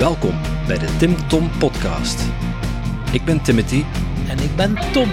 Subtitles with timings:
[0.00, 0.34] Welkom
[0.66, 2.24] bij de Tim Tom Podcast.
[3.12, 3.84] Ik ben Timothy.
[4.28, 5.08] En ik ben Tom.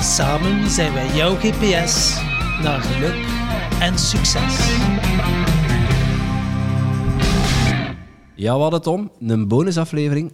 [0.00, 2.20] Samen zijn wij jouw GPS
[2.62, 3.26] naar geluk
[3.80, 4.76] en succes.
[8.34, 9.10] Ja, wat het om?
[9.20, 10.32] Een bonusaflevering.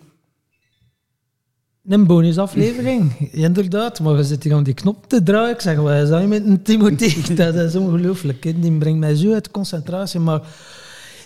[1.85, 3.13] Een bonusaflevering,
[3.49, 4.01] inderdaad.
[4.01, 5.55] Maar we zitten hier om die knop te draaien.
[5.55, 7.35] Ik zeg, wat is dat met een Timothy?
[7.35, 8.43] Dat is ongelooflijk.
[8.43, 10.21] Die brengt mij zo uit concentratie.
[10.21, 10.41] Maar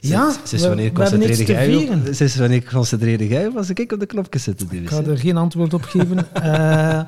[0.00, 2.14] ja, Sinds wanneer concentreerde jij op?
[2.14, 4.82] Sinds wanneer concentreerde jij als ik op de knopjes zit te duwen?
[4.82, 6.16] Ik ga er geen antwoord op geven.
[6.32, 7.00] Eh,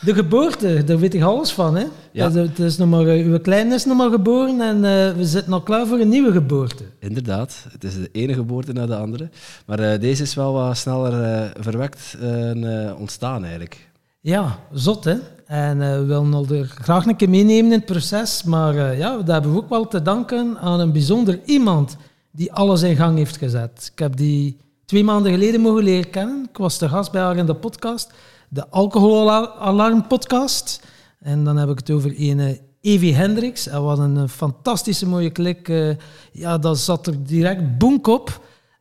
[0.00, 1.76] de geboorte, daar weet ik alles van.
[1.76, 1.84] Hè?
[2.12, 2.30] Ja.
[2.32, 5.52] Het is nog maar, eh, uw kleine is nog maar geboren en eh, we zitten
[5.52, 6.84] al klaar voor een nieuwe geboorte.
[6.98, 9.28] Inderdaad, het is de ene geboorte na de andere.
[9.66, 13.88] Maar eh, deze is wel wat sneller eh, verwekt en ontstaan eigenlijk.
[14.20, 15.14] Ja, zot hè.
[15.46, 18.42] En we willen al er graag een keer meenemen in het proces.
[18.42, 21.96] Maar ja, dat hebben we ook wel te danken aan een bijzonder iemand
[22.30, 23.90] die alles in gang heeft gezet.
[23.92, 26.46] Ik heb die twee maanden geleden mogen leren kennen.
[26.50, 28.12] Ik was te gast bij haar in de podcast,
[28.48, 30.80] de Alcoholalarm podcast.
[31.20, 33.66] En dan heb ik het over een Evie Hendricks.
[33.66, 35.68] En wat een eh, fantastische mooie klik.
[35.68, 35.90] eh,
[36.32, 38.08] ja, dat zat er direct boenk.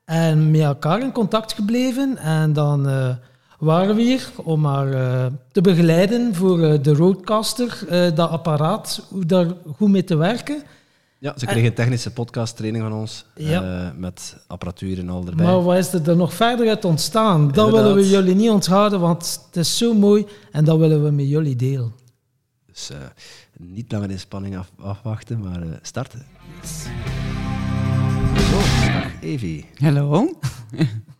[0.05, 2.17] En met elkaar in contact gebleven.
[2.17, 3.09] En dan eh,
[3.59, 7.77] waren we hier om haar te begeleiden voor de Roadcaster,
[8.15, 10.63] dat apparaat, hoe daar goed mee te werken.
[11.21, 13.25] Ja, ze kregen een technische podcast training van ons.
[13.35, 13.87] Ja.
[13.87, 15.45] eh, met apparatuur en al erbij.
[15.45, 17.47] Maar wat is er nog verder uit ontstaan?
[17.47, 17.73] Dat Inderdaad.
[17.93, 21.27] willen we jullie niet onthouden, want het is zo mooi en dat willen we met
[21.29, 21.93] jullie delen.
[22.65, 22.97] Dus eh,
[23.57, 26.25] niet langer in spanning af- afwachten, maar eh, starten.
[28.35, 28.57] Zo,
[28.91, 29.65] dag Evie.
[29.75, 30.33] Hallo.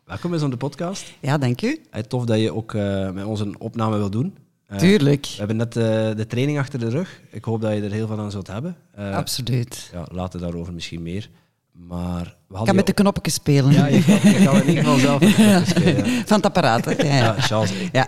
[0.05, 1.13] Welkom bij zo'n podcast.
[1.19, 1.81] Ja, dank u.
[1.91, 4.37] Eh, tof dat je ook eh, met ons een opname wil doen.
[4.69, 5.25] Eh, Tuurlijk.
[5.25, 5.83] We hebben net eh,
[6.15, 7.21] de training achter de rug.
[7.31, 8.75] Ik hoop dat je er heel veel aan zult hebben.
[8.91, 9.89] Eh, Absoluut.
[9.93, 11.29] ja, later daarover misschien meer.
[11.71, 13.71] Maar we kan met de je- knopjes spelen.
[13.71, 15.23] Ja, je kan, je kan in ieder geval zelf
[15.67, 16.05] spelen.
[16.05, 16.85] Van het apparaat.
[16.85, 16.91] hè.
[16.91, 17.41] Ja, Ja, ja.
[17.41, 17.71] Charles.
[17.91, 18.07] ja.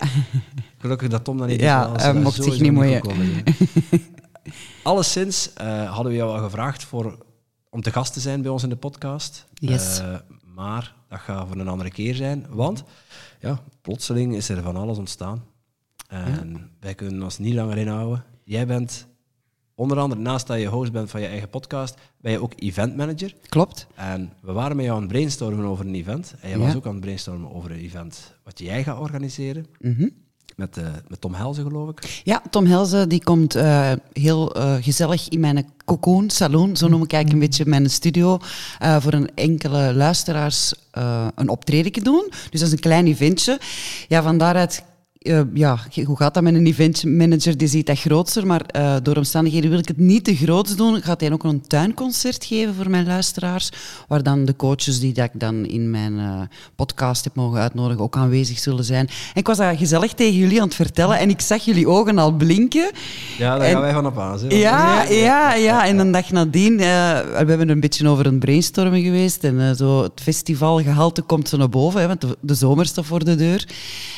[0.77, 3.01] Gelukkig dat Tom dat niet Ja, hij zou mocht zich niet moeien.
[3.03, 3.43] doen.
[4.83, 7.17] Alleszins eh, hadden we jou al gevraagd voor,
[7.69, 9.45] om te gast te zijn bij ons in de podcast.
[9.53, 10.01] Yes.
[10.55, 12.83] Maar dat gaat voor een andere keer zijn, want
[13.39, 15.43] ja, plotseling is er van alles ontstaan.
[16.11, 18.23] En wij kunnen ons niet langer inhouden.
[18.43, 19.07] Jij bent
[19.75, 23.35] onder andere, naast dat je host bent van je eigen podcast, ben je ook eventmanager.
[23.49, 23.87] Klopt.
[23.95, 26.35] En we waren met jou aan het brainstormen over een event.
[26.41, 26.65] En jij Ja.
[26.65, 29.65] was ook aan het brainstormen over een event wat jij gaat organiseren.
[29.79, 30.07] Mhm.
[30.55, 32.21] Met, eh, met Tom Helzen, geloof ik.
[32.23, 37.03] Ja, Tom Helze die komt eh, heel eh, gezellig in mijn cocoon, salon, zo noem
[37.03, 38.39] ik eigenlijk een beetje mijn studio,
[38.99, 40.73] voor een enkele luisteraars
[41.35, 42.25] een optreden doen.
[42.29, 43.59] Dus dat is een klein eventje.
[44.07, 44.83] Ja, van daaruit...
[45.21, 47.57] eh, ja, hoe gaat dat met een eventmanager?
[47.57, 51.01] Die ziet dat grootser, maar eh, door omstandigheden wil ik het niet te groot doen.
[51.01, 53.69] Gaat hij ook een tuinconcert geven voor mijn luisteraars,
[54.07, 56.41] waar dan de coaches die dat ik dan in mijn eh,
[56.75, 59.07] podcast heb mogen uitnodigen ook aanwezig zullen zijn.
[59.07, 62.17] En ik was dat gezellig tegen jullie aan het vertellen en ik zag jullie ogen
[62.17, 62.91] al blinken.
[63.37, 64.39] Ja, daar En- gaan wij van op aan.
[64.49, 65.87] Ja, ja, ja.
[65.87, 66.83] En een dag nadien, we
[67.35, 69.43] hebben er een beetje over een brainstormen geweest.
[69.43, 73.23] En zo het festivalgehalte komt zo naar boven, hè, want de, de zomer staat voor
[73.23, 73.67] de deur.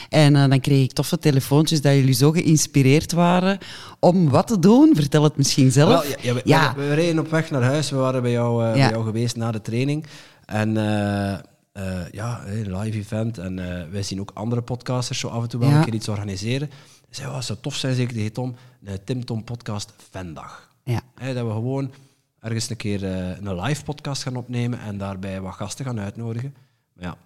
[0.10, 3.58] En dan kreeg ik toffe telefoontjes dat jullie zo geïnspireerd waren
[4.00, 4.96] om wat te doen.
[4.96, 5.90] Vertel het misschien zelf.
[5.90, 6.74] Wel, ja, ja, we, Ja.
[6.76, 7.90] We, we reden op weg naar huis.
[7.90, 10.06] We waren bij jou, eh, bij jou geweest na de training.
[10.46, 13.38] En eh, eh, ja, een live event.
[13.38, 13.56] En
[13.92, 16.70] wij zien ook andere podcasters zo af en toe wel een keer iets organiseren.
[17.10, 20.70] Ik zei, oh, zou tof zijn, zeker tegen Tom, een Tim Tom podcast fandag.
[20.84, 21.02] Ja.
[21.16, 21.92] Hè, dat we gewoon
[22.40, 26.56] ergens een keer een live podcast gaan opnemen en daarbij wat gasten gaan uitnodigen.
[26.94, 27.18] Maar ja,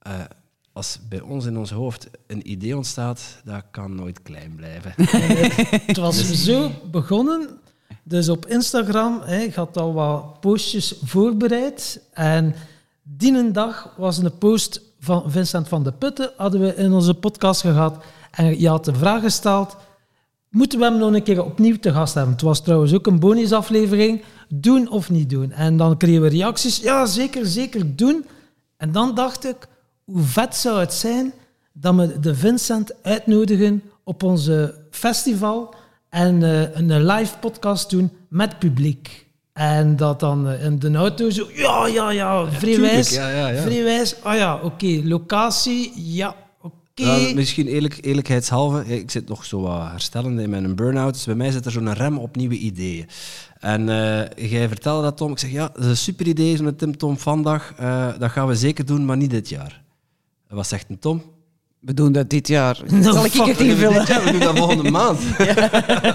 [0.00, 0.24] eh,
[0.72, 4.92] als bij ons in ons hoofd een idee ontstaat, dat kan nooit klein blijven.
[5.86, 7.48] Het was zo begonnen.
[8.02, 12.02] Dus op Instagram, hè, ik had al wat postjes voorbereid.
[12.12, 12.54] En
[13.02, 17.14] die een dag was een post van Vincent van de Putten, hadden we in onze
[17.14, 18.04] podcast gehad.
[18.30, 19.76] En je had de vraag gesteld,
[20.48, 22.32] moeten we hem nog een keer opnieuw te gast hebben?
[22.32, 25.52] Het was trouwens ook een bonusaflevering, doen of niet doen.
[25.52, 28.24] En dan kregen we reacties, ja zeker, zeker doen.
[28.76, 29.68] En dan dacht ik,
[30.12, 31.32] hoe vet zou het zijn
[31.72, 35.74] dat we de Vincent uitnodigen op onze festival
[36.08, 39.28] en eh, een live podcast doen met publiek.
[39.52, 43.62] En dat dan eh, in de auto zo, ja, ja, ja, vrijwijs, ja, ja, ja.
[43.62, 44.22] vrijwijs.
[44.22, 46.76] Ah ja, oké, locatie, ja, oké.
[46.94, 51.34] Ja, misschien eerlijk, eerlijkheidshalve, ik zit nog zo wat herstellende in mijn burn-out, dus bij
[51.34, 53.06] mij zit er zo'n rem op nieuwe ideeën.
[53.60, 55.30] En eh, jij vertelde dat, Tom.
[55.30, 57.72] Ik zeg, ja, dat is een super idee, zo'n Tim Tom vandaag.
[57.76, 59.79] Eh, dat gaan we zeker doen, maar niet dit jaar.
[60.50, 61.22] Wat zegt een Tom?
[61.80, 62.78] We doen dat dit jaar.
[62.90, 64.04] No Zal ik het invullen?
[64.06, 65.18] We doen dat volgende maand.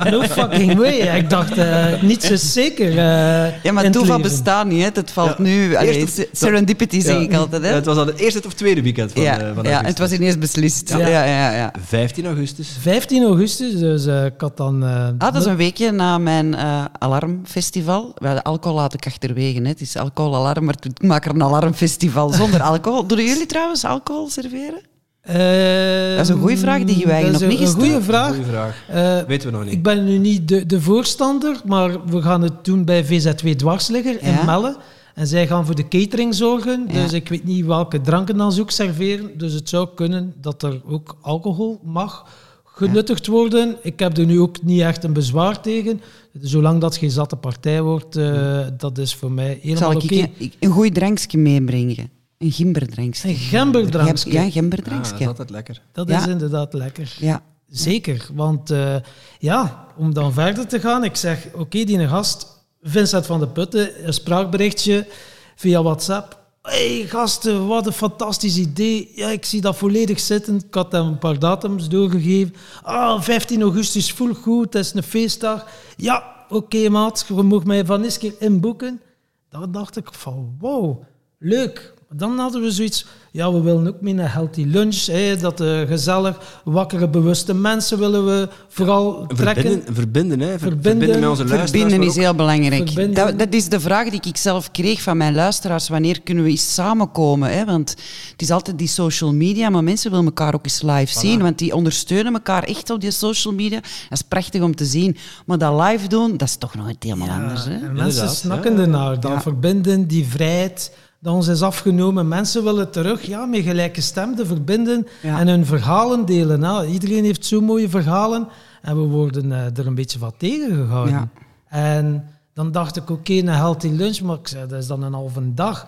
[0.10, 1.18] No fucking way.
[1.18, 2.90] Ik dacht, eh niets is zeker.
[2.90, 4.92] eh, Ja, maar toeval bestaat niet, hè.
[4.92, 5.44] Dat valt Ja.
[5.44, 5.76] nu...
[5.76, 7.22] Allee, serendipity zeg Ja.
[7.22, 7.70] ik altijd, hè.
[7.70, 10.00] Ja, het was al het eerste of tweede weekend van, ja, eh, van ja, het
[10.00, 10.90] was ineens beslist.
[10.90, 10.98] Ja.
[10.98, 11.08] Ja.
[11.08, 12.70] Ja, ja, ja, 15 augustus.
[12.80, 14.84] 15 augustus, dus ik had dan...
[14.84, 18.12] eh, Ah, dat is een weekje na mijn eh, alarmfestival.
[18.18, 19.62] We hadden alcohol laat ik achterwege.
[19.62, 19.68] Hè.
[19.68, 23.06] Het is alcoholalarm, maar ik maak er een alarmfestival zonder alcohol.
[23.08, 24.82] Doen jullie trouwens alcohol serveren?
[25.26, 27.84] Eh, Dat is een goeie vraag die wij dat nog is niet een gesteld.
[27.86, 28.28] goede vraag.
[28.28, 28.84] Goeie vraag.
[28.90, 29.74] Eh, Weten we nog niet.
[29.74, 34.22] Ik ben nu niet de, de voorstander, maar we gaan het doen bij VZW Dwarsligger
[34.22, 34.36] in.
[34.46, 34.78] Melle.
[35.14, 36.86] En zij gaan voor de catering zorgen.
[36.92, 36.94] Ja.
[37.04, 39.38] Dus ik weet niet welke dranken dan ze ook serveren.
[39.38, 42.26] Dus het zou kunnen dat er ook alcohol mag
[42.64, 43.76] genuttigd worden.
[43.82, 46.02] Ik heb er nu ook niet echt een bezwaar tegen.
[46.42, 50.16] Zolang dat geen zatte partij wordt, eh, dat is voor mij Zal helemaal ik oké.
[50.16, 52.10] een, ik- een goed drankje meebrengen?
[52.46, 53.30] Een gimberdrankje.
[53.30, 54.32] Een gemberdrankje.
[54.32, 55.12] Ja, een Ja, gemberdrankje.
[55.12, 55.82] dat is altijd lekker.
[55.92, 56.20] Dat Ja.
[56.20, 57.16] is inderdaad lekker.
[57.20, 57.42] Ja.
[57.70, 58.96] Zeker, want eh,
[59.40, 62.48] ja, om dan verder te gaan, ik zeg, oké, die een gast,
[62.82, 65.08] Vincent van de Putten, een spraakberichtje
[65.56, 66.44] via WhatsApp.
[66.62, 69.12] hey, gasten, wat een fantastisch idee.
[69.16, 70.56] Ja, ik zie dat volledig zitten.
[70.56, 72.56] Ik had hem een paar datums doorgegeven.
[72.84, 75.68] Ah, 15 augustus, voel goed, het is een feestdag.
[75.98, 79.02] Ja, oké maat, je mag mij van eens keer inboeken.
[79.50, 81.04] Dan dacht ik van, wow,
[81.40, 81.94] leuk.
[82.18, 85.06] Dan hadden we zoiets, ja, we willen ook mee een healthy lunch.
[85.06, 89.64] Hè, dat eh, gezellig, wakkere, bewuste mensen willen we vooral trekken.
[89.64, 90.48] Verbinden, verbinden, hè.
[90.50, 91.72] Ver- Verbinden, verbinden met onze luisteraars.
[91.72, 93.16] Verbinden is ook- heel belangrijk.
[93.16, 95.90] Dat, dat is de vraag die ik zelf kreeg van mijn luisteraars.
[95.90, 97.50] Wanneer kunnen we eens samenkomen?
[97.58, 97.66] Hè?
[97.66, 97.90] Want
[98.32, 101.42] het is altijd die social media, maar mensen willen elkaar ook eens live zien.
[101.42, 103.80] Want die ondersteunen elkaar echt op die social media.
[103.80, 105.18] Dat is prachtig om te zien.
[105.46, 107.66] Maar dat live doen, dat is toch nog iets helemaal anders.
[107.66, 107.74] Hè?
[107.74, 108.82] En mensen snakken ja.
[108.82, 109.20] ernaar.
[109.20, 109.42] Dat Ja.
[109.42, 110.92] verbinden, die vrijheid
[111.26, 112.28] dat ons is afgenomen.
[112.28, 115.40] Mensen willen terug, ja, met gelijke stem te verbinden Ja.
[115.40, 116.60] en hun verhalen delen.
[116.60, 118.48] Nou, iedereen heeft zo mooie verhalen
[118.82, 121.14] en we worden eh, er een beetje van tegengehouden.
[121.14, 121.28] Ja.
[121.68, 125.14] En dan dacht ik, oké, een healthy lunch, maar ik zei, dat is dan een
[125.14, 125.88] halve dag.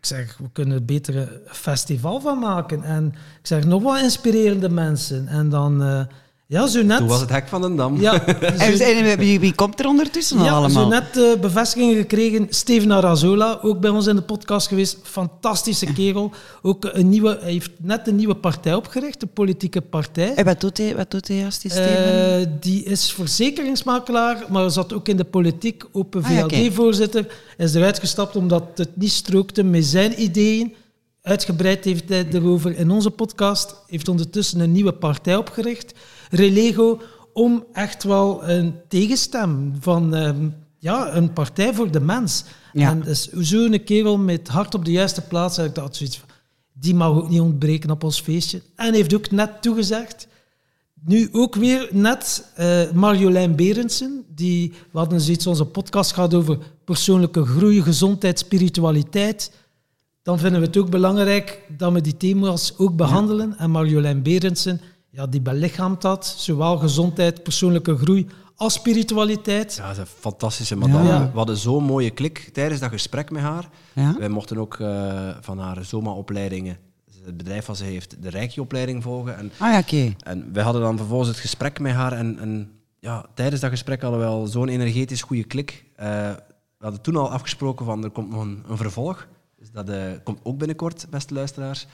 [0.00, 2.82] Ik zeg, we kunnen er beter een festival van maken.
[2.82, 3.06] En
[3.40, 5.28] ik zeg, nog wat inspirerende mensen.
[5.28, 6.00] En dan, eh,
[6.50, 6.98] ja, zo net...
[6.98, 8.00] Toen was het hek van den Dam.
[8.00, 10.82] Ja, En, zo- en wie, wie komt er ondertussen ja, allemaal?
[10.82, 12.46] zo net eh, bevestiging gekregen.
[12.50, 14.98] Steven Arazola, ook bij ons in de podcast geweest.
[15.02, 16.30] Fantastische kerel.
[16.62, 20.34] Ook een nieuwe, hij heeft net een nieuwe partij opgericht, een politieke partij.
[20.34, 22.40] En wat doet hij, wat doet hij juist, die Steven?
[22.40, 25.84] Eh, die is verzekeringsmakelaar, maar zat ook in de politiek.
[25.92, 26.30] Open Ah.
[26.30, 27.26] VLD-voorzitter.
[27.56, 30.74] Is eruit gestapt omdat het niet strookte met zijn ideeën.
[31.28, 33.76] Uitgebreid heeft hij erover in onze podcast.
[33.86, 35.94] Heeft ondertussen een nieuwe partij opgericht,
[36.30, 37.00] Relego,
[37.32, 40.48] om echt wel een tegenstem van ehm,
[40.78, 42.44] ja, een partij voor de mens.
[42.72, 42.90] Ja.
[42.90, 46.28] En dus zo'n kerel met hart op de juiste plaats, heb ik dat zoiets van,
[46.72, 48.62] die mag ook niet ontbreken op ons feestje.
[48.76, 50.28] En heeft ook net toegezegd
[51.04, 56.58] nu ook weer net eh, Marjolein Berendsen, die, we hadden zoiets, onze podcast gaat over
[56.84, 59.52] persoonlijke groei, gezondheid, spiritualiteit.
[60.28, 63.58] Dan vinden we het ook belangrijk dat we die thema's ook behandelen.
[63.58, 64.80] En Marjolein Berendsen,
[65.10, 68.26] ja, die belichaamt dat, zowel gezondheid, persoonlijke groei
[68.56, 69.74] als spiritualiteit.
[69.74, 71.08] Ja, ze is een fantastische madame.
[71.08, 71.30] Ja.
[71.30, 73.68] We hadden zo'n mooie klik tijdens dat gesprek met haar.
[73.92, 74.16] Ja?
[74.18, 76.76] Wij mochten ook eh, van haar Zoma-opleidingen,
[77.24, 79.36] het bedrijf wat ze heeft, de Rijkje-opleiding volgen.
[79.36, 80.14] En, Ah ja, oké.
[80.18, 82.12] en wij hadden dan vervolgens het gesprek met haar.
[82.12, 82.70] En, en
[83.00, 85.84] ja, tijdens dat gesprek hadden we al zo'n energetisch goede klik.
[85.96, 86.06] Eh,
[86.78, 89.28] we hadden toen al afgesproken van er komt nog een, een vervolg.
[89.58, 91.86] Dus dat eh, komt ook binnenkort, beste luisteraars.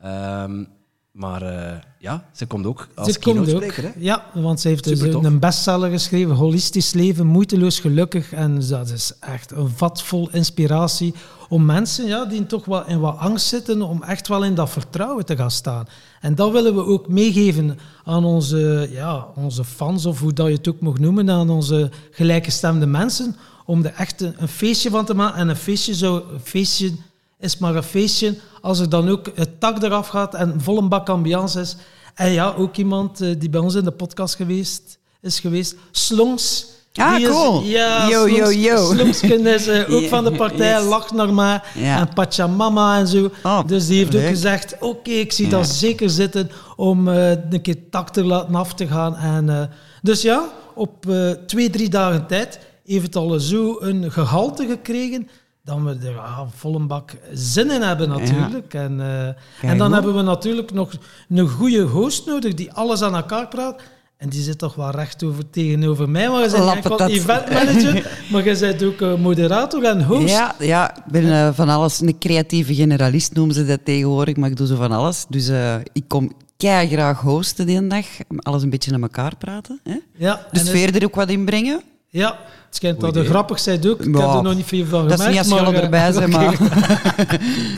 [0.00, 0.64] Ehm,
[1.12, 3.82] maar eh, ja, ze komt ook als keynote-spreker.
[3.82, 3.90] hè.
[3.96, 8.32] Ja, want ze heeft dus een bestseller geschreven, Holistisch leven, moeiteloos gelukkig.
[8.32, 11.14] En dat is echt een vat vol inspiratie
[11.48, 14.70] om mensen ja, die toch wel in wat angst zitten, om echt wel in dat
[14.70, 15.86] vertrouwen te gaan staan.
[16.20, 20.52] En dat willen we ook meegeven aan onze, ja, onze fans, of hoe dat je
[20.52, 25.04] het ook mag noemen, aan onze gelijkgestemde mensen, om er echt een, een feestje van
[25.04, 25.38] te maken.
[25.38, 26.92] En een feestje, zou, een feestje
[27.42, 30.88] is maar een feestje als er dan ook het tak eraf gaat en vol een
[30.88, 31.76] bak ambiance is.
[32.14, 36.66] En ja, ook iemand eh, die bij ons in de podcast geweest is geweest, Slongs.
[36.94, 37.62] Ah, Die is- cool.
[37.62, 40.88] ja, Yo, Slongs- is ook van de partij, yes.
[40.88, 41.60] lacht naar mij.
[41.82, 43.30] En Pachamama en zo.
[43.42, 45.50] Oh, dus die heeft ook gezegd, oké, ik zie Ja.
[45.50, 49.16] dat zeker zitten om eh, een keer tak te laten af te gaan.
[49.16, 49.62] En, eh,
[50.02, 51.06] dus ja, op
[51.46, 55.28] twee, drie dagen tijd heeft het al zo een gehalte gekregen
[55.64, 58.74] dat we er ah, vol een bak zin in hebben natuurlijk.
[58.74, 60.92] En, eh, en dan hebben we natuurlijk nog
[61.28, 63.80] een goede host nodig die alles aan elkaar praat.
[64.16, 66.28] En die zit toch wel recht over, tegenover mij.
[66.28, 67.10] Maar je bent Lappetat.
[67.10, 70.28] eventmanager, maar je bent ook eh, moderator en host.
[70.28, 72.00] Ja, ja, ik ben eh, van alles.
[72.00, 75.24] Een creatieve generalist noemen ze dat tegenwoordig, maar ik doe zo van alles.
[75.28, 75.50] Dus
[75.92, 78.06] ik kom kei graag hosten die dag.
[78.36, 79.80] Alles een beetje naar elkaar praten.
[79.82, 79.96] Hè?
[80.16, 81.74] Ja, De en sfeer er ook wat in brengen.
[81.74, 83.24] het- ja, het schijnt dat idee.
[83.28, 84.00] grappig zijn ook.
[84.00, 85.48] Ik heb er nog niet veel van Dat is gemerkt.
[85.50, 86.56] niet als jullie erbij eh, zijn, maar...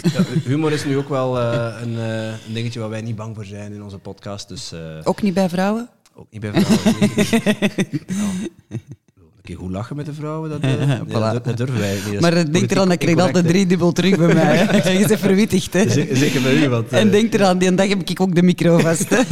[0.02, 3.34] Ja, humor is nu ook wel eh, een, eh, een dingetje waar wij niet bang
[3.34, 4.48] voor zijn in onze podcast.
[4.48, 5.88] Dus eh, Ook niet bij vrouwen?
[6.14, 7.10] ook niet bij vrouwen.
[8.68, 8.78] Ja.
[9.44, 12.20] Een keer goed lachen met de vrouwen, dat, eh, dat, dat durven wij niet.
[12.24, 14.56] Maar eh, denk eraan, dat krijg altijd drie dubbel terug bij mij.
[14.56, 14.90] hè.
[14.90, 15.88] Je bent verwittigd, hè.
[16.14, 16.88] Zeker, bij u, want...
[16.92, 19.06] eh, En denk eraan, die dag heb ik ook de micro vast.
[19.08, 19.22] Hè.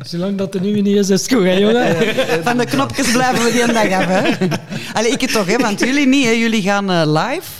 [0.10, 1.96] Zolang dat er nu niet is, is het goed, hè, jongen?
[2.44, 4.04] Van de knopjes blijven we die dag af.
[4.06, 4.46] Hè.
[4.92, 6.24] Allee, ik het toch, hè, want jullie niet.
[6.24, 6.30] Hè.
[6.30, 7.50] Jullie gaan eh, live,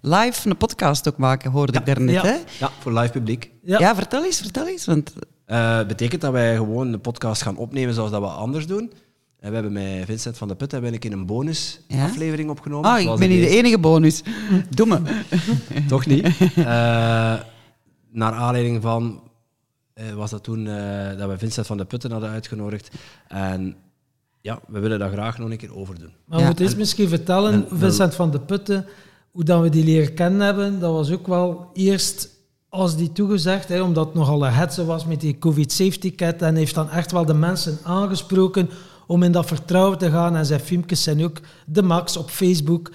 [0.00, 2.14] live een podcast ook maken, hoorde ik daarnet.
[2.14, 2.22] Ja.
[2.24, 2.36] Hè?
[2.58, 3.50] Ja, voor live publiek.
[3.62, 3.78] Ja.
[3.78, 3.94] Ja.
[3.94, 4.84] vertel eens, vertel eens.
[4.84, 5.12] Want,
[5.46, 8.92] Eh betekent dat wij gewoon de podcast gaan opnemen zoals dat we anders doen.
[9.40, 12.04] En we hebben met Vincent van de Put hebben we een keer een bonus Ja?
[12.04, 12.90] aflevering opgenomen.
[12.90, 14.22] ah, ik ben niet de enige bonus.
[14.76, 15.00] Doe me.
[15.88, 16.26] Toch niet.
[16.56, 16.64] Eh,
[18.10, 19.20] naar aanleiding van,
[19.94, 22.90] eh, was dat toen eh, dat we Vincent van de Putten hadden uitgenodigd.
[23.28, 23.76] En
[24.40, 26.12] ja, we willen dat graag nog een keer overdoen.
[26.24, 26.46] Maar we Ja.
[26.46, 28.86] moeten eens misschien vertellen, en- Vincent van de Putten,
[29.30, 30.80] hoe dat we die leren kennen hebben.
[30.80, 32.28] Dat was ook wel eerst
[32.68, 36.42] als die toegezegd, hè, omdat het nogal een hetze was met die COVID-safety-cat.
[36.42, 38.70] En heeft dan echt wel de mensen aangesproken
[39.08, 40.36] om in dat vertrouwen te gaan.
[40.36, 42.90] En zijn filmpjes zijn ook de max op Facebook.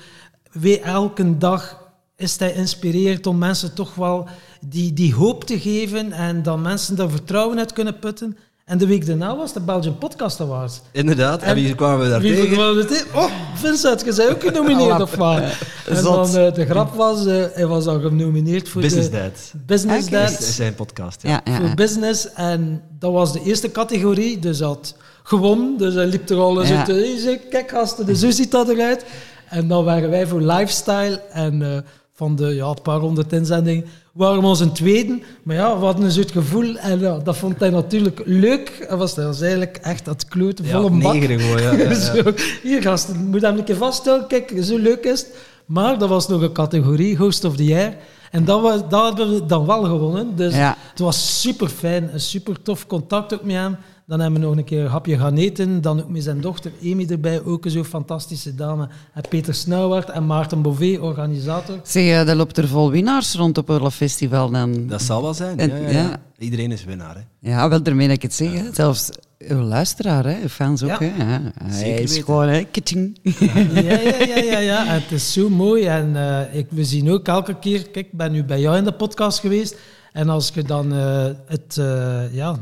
[0.51, 1.81] Weer elke dag
[2.15, 4.27] is hij inspireerd om mensen toch wel
[4.61, 8.37] die, die hoop te geven en dat mensen daar vertrouwen uit kunnen putten.
[8.65, 10.81] En de week daarna was de Belgian Podcast Awards.
[10.91, 12.51] Inderdaad, en, En wie kwamen we daar Wie tegen?
[12.51, 13.15] kwam er tegen?
[13.15, 15.41] Oh, Vincent, je bent ook genomineerd of wat?
[15.87, 19.53] En dan, eh, de grap was, eh, hij was al genomineerd voor Business de Dad.
[19.65, 20.09] Business.
[20.09, 20.29] Dad.
[20.29, 21.29] Dat is zijn podcast, ja.
[21.29, 21.73] Ja, ja, Voor ja.
[21.73, 22.33] business.
[22.33, 24.39] En dat was de eerste categorie.
[24.39, 25.77] Dus had gewonnen.
[25.77, 26.77] Dus hij liep er al eens Ja.
[26.77, 26.87] uit.
[27.23, 29.05] Hij Kijk gasten, dus zo ziet dat eruit.
[29.49, 31.21] En dan waren wij voor lifestyle.
[31.31, 31.77] En eh,
[32.15, 35.19] van de ja, paar honderd inzendingen waren we ons een tweede.
[35.43, 36.75] Maar ja, we hadden dus het gevoel.
[36.77, 38.69] En ja, dat vond hij natuurlijk leuk.
[38.89, 41.15] En was, hij was eigenlijk echt dat kloten, Ja, volle op bak.
[41.23, 41.93] gewoon, ja, ja, ja.
[41.93, 44.27] Zo, hier gasten, moet hem een keer vaststellen.
[44.27, 45.35] Kijk, zo leuk is het.
[45.65, 47.93] Maar dat was nog een categorie, Host of the Year.
[48.31, 50.35] En dat, was, dat hebben we dan wel gewonnen.
[50.35, 50.77] Dus Ja.
[50.89, 53.75] het was super fijn, een super tof contact ook met hem.
[54.13, 55.81] Dan hebben we nog een keer een hapje gaan eten.
[55.81, 58.87] Dan ook met zijn dochter Amy erbij, ook zo'n fantastische dame.
[59.13, 61.79] En Peter Snauwaard en Maarten Bové, organisator.
[61.83, 64.87] Zeg, eh, dat loopt er vol winnaars rond op een festival dan.
[64.87, 65.59] Dat zal wel zijn.
[65.59, 65.91] En- ja, ja, ja.
[66.01, 66.21] ja.
[66.37, 67.15] Iedereen is winnaar.
[67.15, 67.49] Hè.
[67.49, 68.51] Ja, wel daarmee dat ik het zeg.
[68.73, 70.89] Zelfs uw luisteraar, hè, uw fans ook.
[70.89, 70.97] Ja.
[71.01, 71.39] Hè.
[71.63, 72.25] Hij Zeker is weten.
[72.25, 73.19] gewoon, hè, kitching.
[73.39, 74.85] Ja, ja, ja, ja, ja.
[74.85, 75.83] Het is zo mooi.
[75.85, 77.81] En eh, ik, we zien ook elke keer...
[77.89, 79.77] Kijk, ik ben nu bij jou in de podcast geweest.
[80.11, 81.77] En als je dan eh, het...
[81.77, 82.55] eh, ja,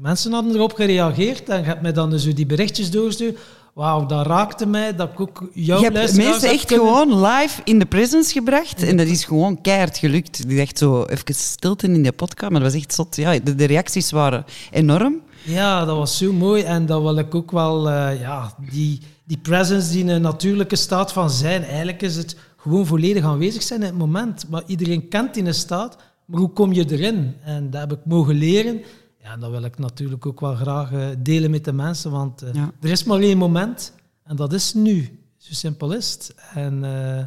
[0.00, 1.48] mensen hadden erop gereageerd.
[1.48, 3.36] En je hebt mij dan zo die berichtjes doorsturen.
[3.74, 4.94] Wauw, dat raakte mij.
[4.96, 8.82] Dat ik ook jouw Je hebt mensen echt kunnen- gewoon live in de presence gebracht.
[8.82, 10.48] En dat is gewoon keihard gelukt.
[10.48, 12.52] Die echt zo even stilte in de podcast.
[12.52, 13.16] Maar dat was echt zot.
[13.16, 15.20] Ja, de, de reacties waren enorm.
[15.44, 16.62] Ja, dat was zo mooi.
[16.62, 17.88] En dat wil ik ook wel...
[17.90, 21.62] eh, ja, die, die presence die in een natuurlijke staat van zijn.
[21.64, 24.46] Eigenlijk is het gewoon volledig aanwezig zijn in het moment.
[24.50, 25.96] Maar iedereen kent die staat.
[26.24, 27.34] Maar hoe kom je erin?
[27.44, 28.80] En dat heb ik mogen leren.
[29.22, 32.10] Ja, en dat wil ik natuurlijk ook wel graag eh, delen met de mensen.
[32.10, 32.70] Want eh, Ja.
[32.80, 33.92] er is maar één moment.
[34.24, 35.18] En dat is nu.
[35.36, 36.34] Zo simpel is het.
[36.54, 37.24] En eh,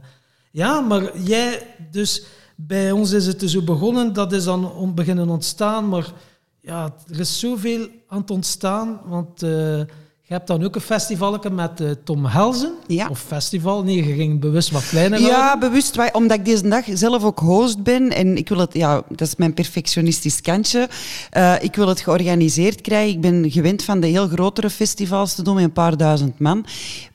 [0.51, 1.67] ja, maar jij...
[1.91, 2.23] Dus
[2.55, 4.13] bij ons is het zo begonnen.
[4.13, 5.89] Dat is dan on- beginnen ontstaan.
[5.89, 6.13] Maar
[6.62, 9.00] ja, er is zoveel aan het ontstaan.
[9.05, 9.43] Want
[10.33, 12.73] je hebt dan ook een festival met eh, Tom Helzen.
[12.87, 13.07] Ja.
[13.09, 13.83] Of festival.
[13.83, 15.69] Nee, je ging bewust wat kleiner Ja, houden.
[15.69, 15.95] bewust.
[15.95, 18.09] wa- Omdat ik deze dag zelf ook host ben.
[18.11, 20.87] En ik wil het, ja, dat is mijn perfectionistisch kantje.
[21.29, 23.13] Eh, ik wil het georganiseerd krijgen.
[23.13, 26.65] Ik ben gewend van de heel grotere festivals te doen met een paar duizend man.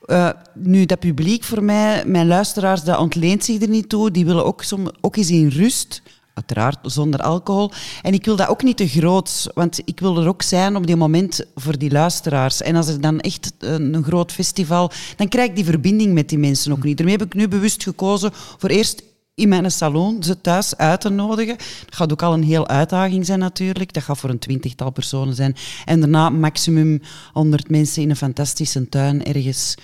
[0.04, 4.10] Eh, nu, dat publiek voor mij, mijn luisteraars, dat ontleent zich er niet toe.
[4.10, 6.02] Die willen ook, som, ook eens in rust.
[6.38, 7.70] Uiteraard zonder alcohol.
[8.02, 10.86] En ik wil dat ook niet te groot, want ik wil er ook zijn op
[10.86, 12.62] die moment voor die luisteraars.
[12.62, 16.28] En als er dan echt een, een groot festival, dan krijg ik die verbinding met
[16.28, 16.96] die mensen ook niet.
[16.96, 19.02] Daarmee heb ik nu bewust gekozen voor eerst
[19.34, 21.56] in mijn salon ze thuis uit te nodigen.
[21.56, 23.92] Dat gaat ook al een heel uitdaging zijn natuurlijk.
[23.92, 25.56] Dat gaat voor een twintigtal personen zijn.
[25.84, 27.00] En daarna maximum
[27.32, 29.74] 100 mensen in een fantastische tuin ergens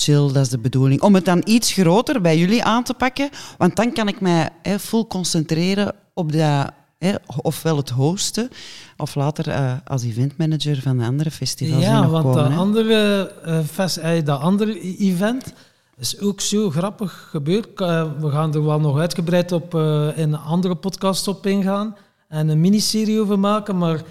[0.00, 1.02] chill, dat is de bedoeling.
[1.02, 3.28] Om het dan iets groter bij jullie aan te pakken,
[3.58, 8.48] want dan kan ik mij hè, full concentreren op dat, hè, ofwel het hosten,
[8.96, 12.42] of later eh, als eventmanager van de andere festivals Ja, want komen.
[12.42, 12.56] dat hè.
[12.58, 15.52] andere, eh, fest, eh, dat andere event
[15.98, 17.80] is ook zo grappig gebeurd.
[17.80, 21.96] Eh, we gaan er wel nog uitgebreid op eh, in een andere podcast op ingaan
[22.28, 24.02] en een miniserie over maken, maar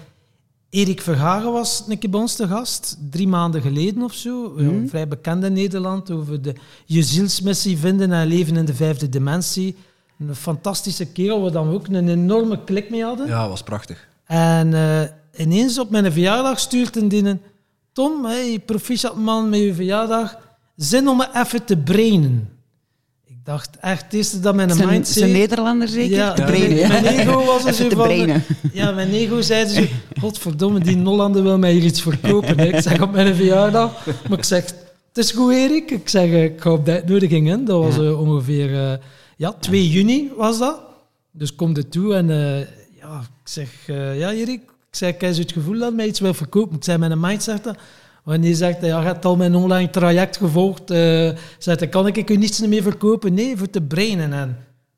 [0.70, 4.52] Erik Verhagen was een keer bij ons te gast, drie maanden geleden of zo.
[4.56, 4.86] Mhm.
[4.86, 9.76] vrij bekend in Nederland over de je zielsmissie vinden en leven in de vijfde dimensie.
[10.18, 13.26] Een fantastische kerel, waar dan ook een enorme klik mee hadden.
[13.26, 14.08] Ja, was prachtig.
[14.24, 15.02] En eh,
[15.36, 17.40] ineens op mijn verjaardag stuurt een dienen...
[17.92, 20.38] Tom, hey, proficiat man met je verjaardag.
[20.76, 22.57] Zin om me even te brainen.
[23.48, 25.32] Ik dacht echt, dat mijn Zijn, mind zijn.
[25.32, 26.16] Nederlander zeker?
[26.16, 28.42] Ja, te mijn- ego was er zo van-.
[28.72, 29.82] Ja, mijn ego zei zo...
[30.20, 32.58] Godverdomme, die Hollander wil mij hier iets verkopen.
[32.58, 32.64] hè.
[32.66, 34.06] Ik zeg op mijn verjaardag...
[34.28, 34.64] Maar ik zeg...
[35.08, 35.90] Het is goed, Erik.
[35.90, 37.64] Ik zeg, ik ga op de uitnodiging in.
[37.64, 38.02] Dat was Ja.
[38.02, 38.74] eh, ongeveer...
[38.90, 38.98] eh,
[39.36, 40.80] ja, 2 juni was dat.
[41.30, 42.30] Dus kom er toe en...
[42.30, 42.58] eh,
[43.00, 43.68] ja, ik zeg...
[44.16, 44.60] ja, Erik.
[44.90, 46.76] Ik zeg, ik heb het gevoel dat mij iets wil verkopen.
[46.76, 47.76] Ik zei, mijn mind zegt dat...
[48.28, 50.90] Wanneer zegt hij, ja, je hebt al mijn online traject gevolgd.
[50.90, 53.34] eh zegt kan ik u niets meer verkopen?
[53.34, 54.32] Nee, voor te brainen.
[54.32, 54.48] En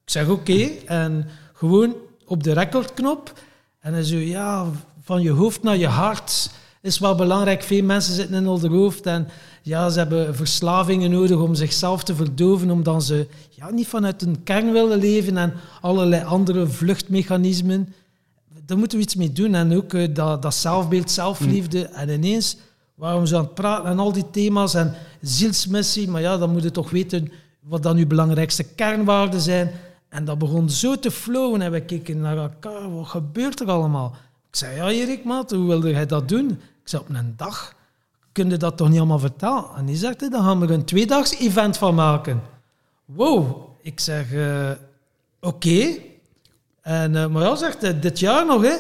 [0.04, 0.68] ik zeg, oké.
[0.87, 1.94] En gewoon
[2.26, 3.32] op de recordknop.
[3.80, 4.66] En hij zo, ja,
[5.02, 6.50] van je hoofd naar je hart
[6.82, 7.62] is wel belangrijk.
[7.62, 9.28] Veel mensen zitten in hun hoofd en
[9.62, 14.42] ja, ze hebben verslavingen nodig om zichzelf te verdoven, omdat ze ja, niet vanuit hun
[14.42, 17.94] kern willen leven en allerlei andere vluchtmechanismen.
[18.66, 19.54] Daar moeten we iets mee doen.
[19.54, 21.84] En ook eh, dat, dat zelfbeeld, zelfliefde.
[21.84, 22.56] En ineens
[23.00, 26.09] waarom ze aan het praten en al die thema's en zielsmissie.
[26.09, 29.71] Maar ja, dan moet je toch weten wat dan uw belangrijkste kernwaarden zijn.
[30.09, 32.95] En dat begon zo te flowen en we keken naar elkaar.
[32.95, 34.16] Wat gebeurt er allemaal?
[34.49, 36.50] Ik zei, ja Erik, maat, hoe wilde jij dat doen?
[36.50, 37.75] Ik zei, op een dag
[38.33, 39.64] kun je dat toch niet allemaal vertellen?
[39.76, 42.42] En die zegt, dan gaan we er een tweedags event van maken.
[43.04, 43.69] Wow.
[43.83, 44.71] Ik zeg, eh,
[45.40, 45.97] oké.
[46.83, 48.75] En, eh, maar ja, zegt dit jaar nog, hè?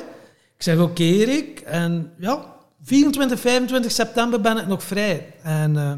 [0.56, 1.60] Ik zeg, oké, Erik.
[1.60, 5.34] En ja, 24, 25 september ben ik nog vrij.
[5.42, 5.92] En eh,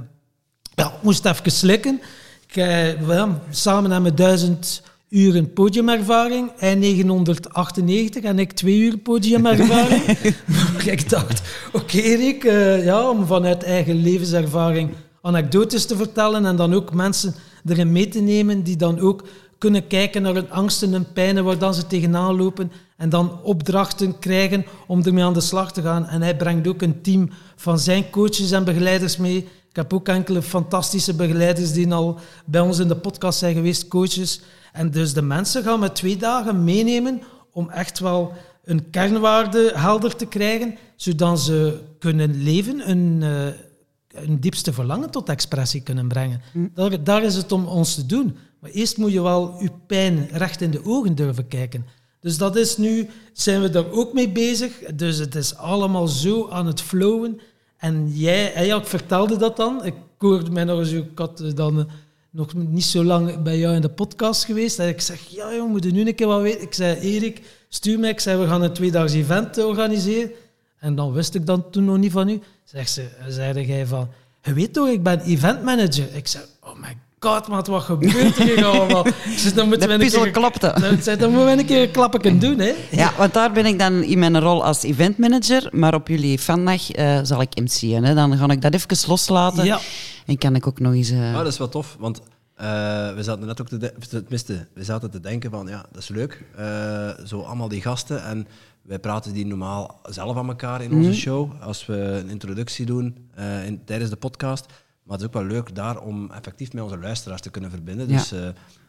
[0.74, 2.00] ja, ik moest even slikken.
[2.46, 6.52] Ik, eh, samen hebben we 1000 uur podiumervaring.
[6.56, 10.04] Hij 998 en ik twee uur podiumervaring.
[10.72, 14.90] maar ik dacht, oké Erik, eh, ja, om vanuit eigen levenservaring
[15.22, 17.34] anekdotes te vertellen en dan ook mensen
[17.64, 19.24] erin mee te nemen die dan ook
[19.62, 24.18] kunnen kijken naar hun angsten en pijnen waar dan ze tegenaan lopen en dan opdrachten
[24.18, 26.06] krijgen om ermee aan de slag te gaan.
[26.06, 29.36] En hij brengt ook een team van zijn coaches en begeleiders mee.
[29.68, 33.88] Ik heb ook enkele fantastische begeleiders die al bij ons in de podcast zijn geweest,
[33.88, 34.40] coaches.
[34.72, 38.32] En dus de mensen gaan met twee dagen meenemen om echt wel
[38.64, 45.82] een kernwaarde helder te krijgen, zodat ze kunnen leven, een, eh, diepste verlangen tot expressie
[45.82, 46.40] kunnen brengen.
[46.74, 48.36] Daar, daar is het om ons te doen.
[48.62, 51.86] Maar eerst moet je wel je pijn recht in de ogen durven kijken.
[52.20, 54.78] Dus dat is nu, zijn we daar ook mee bezig.
[54.94, 57.40] Dus het is allemaal zo aan het flowen.
[57.76, 59.84] En jij, en vertelde dat dan.
[59.84, 61.84] Ik hoorde mij nog eens, ik had eh, dan eh,
[62.30, 64.78] nog niet zo lang bij jou in de podcast geweest.
[64.78, 66.62] En ik zeg, ja joh, moet je nu een keer wat weten.
[66.62, 68.10] Ik zei, Erik, stuur mij.
[68.10, 70.30] Ik zei, we gaan een tweedaags event organiseren.
[70.78, 72.40] En dan wist ik dan toen nog niet van u.
[72.64, 74.08] Zegt ze, zeide jij van,
[74.42, 76.14] je weet toch, ik ben eventmanager.
[76.14, 79.02] Ik zei, oh my god, maat, wat gebeurt hier allemaal?
[79.54, 80.30] Dan moeten De we een puzzel keer...
[80.30, 80.74] klopte.
[81.04, 82.72] Dan, dan moeten we een keer een klappen doen, hè.
[82.90, 85.68] Ja, want daar ben ik dan in mijn rol als eventmanager.
[85.72, 88.04] Maar op jullie fandag eh, zal ik MC'en.
[88.04, 88.14] Hè.
[88.14, 89.64] Dan ga ik dat even loslaten.
[89.64, 89.78] Ja.
[90.26, 91.10] En kan ik ook nog eens...
[91.10, 92.20] eh, Ah, dat is wel tof, want
[92.54, 92.66] eh,
[93.14, 96.08] we zaten net ook te, de- tenminste, we zaten te denken van, ja, dat is
[96.08, 98.46] leuk, eh, zo allemaal die gasten en
[98.82, 103.28] wij praten die normaal zelf aan elkaar in onze show, als we een introductie doen
[103.34, 104.66] eh, in, tijdens de podcast.
[105.02, 108.08] Maar het is ook wel leuk daar om effectief met onze luisteraars te kunnen verbinden.
[108.08, 108.16] Ja.
[108.16, 108.38] Dus eh,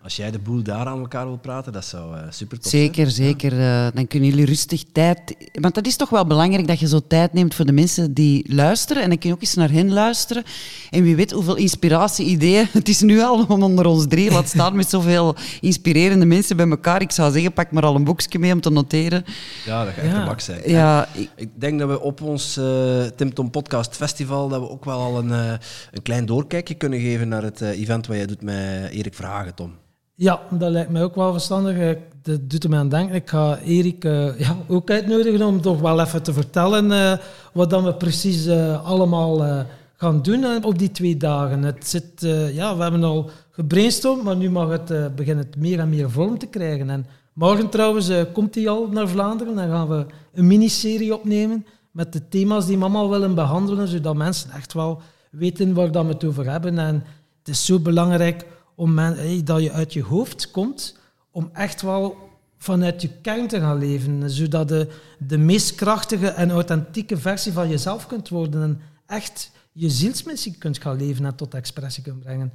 [0.03, 2.83] als jij de boel daar aan elkaar wil praten, dat zou eh, super tof zijn.
[2.83, 3.59] Zeker, zeker.
[3.59, 5.35] Eh, dan kunnen jullie rustig tijd...
[5.61, 8.53] Want dat is toch wel belangrijk dat je zo tijd neemt voor de mensen die
[8.53, 9.03] luisteren.
[9.03, 10.43] En dan kun je ook eens naar hen luisteren.
[10.89, 12.67] En wie weet hoeveel inspiratie, ideeën.
[12.71, 16.69] Het is nu al om onder ons drie, laat staan met zoveel inspirerende mensen bij
[16.69, 17.01] elkaar.
[17.01, 19.25] Ik zou zeggen, pak maar al een boekje mee om te noteren.
[19.65, 20.19] Ja, dat gaat echt Ja.
[20.19, 20.61] de bak zijn.
[20.69, 24.69] Ja, ik- Ik denk dat we op ons eh Tim Tom Podcast Festival dat we
[24.69, 25.51] ook wel al een, eh,
[25.91, 29.55] een klein doorkijkje kunnen geven naar het eh, event wat jij doet met Erik Verhagen,
[29.55, 29.71] Tom.
[30.15, 31.77] Ja, dat lijkt mij ook wel verstandig.
[31.77, 33.15] Eh, Dat doet mij aan denken.
[33.15, 37.19] Ik ga Erik eh, ja, ook uitnodigen om toch wel even te vertellen
[37.53, 38.49] wat dan we precies
[38.83, 41.63] allemaal gaan doen op die twee dagen.
[41.63, 42.21] Het zit,
[42.53, 46.37] ja, we hebben al gebrainstormd, maar nu mag het, beginnen het meer en meer vorm
[46.37, 46.89] te krijgen.
[46.89, 49.55] En morgen trouwens komt hij al naar Vlaanderen.
[49.55, 54.51] Dan gaan we een miniserie opnemen met de thema's die allemaal willen behandelen, zodat mensen
[54.51, 55.01] echt wel
[55.33, 56.79] weten waar dat we het over hebben.
[56.79, 56.95] En
[57.39, 60.97] het is zo belangrijk om men, dat je uit je hoofd komt,
[61.31, 62.17] om echt wel
[62.57, 64.87] vanuit je kern te gaan leven, zodat de,
[65.19, 70.77] de meest krachtige en authentieke versie van jezelf kunt worden en echt je zielsmissie kunt
[70.77, 72.53] gaan leven en tot expressie kunt brengen.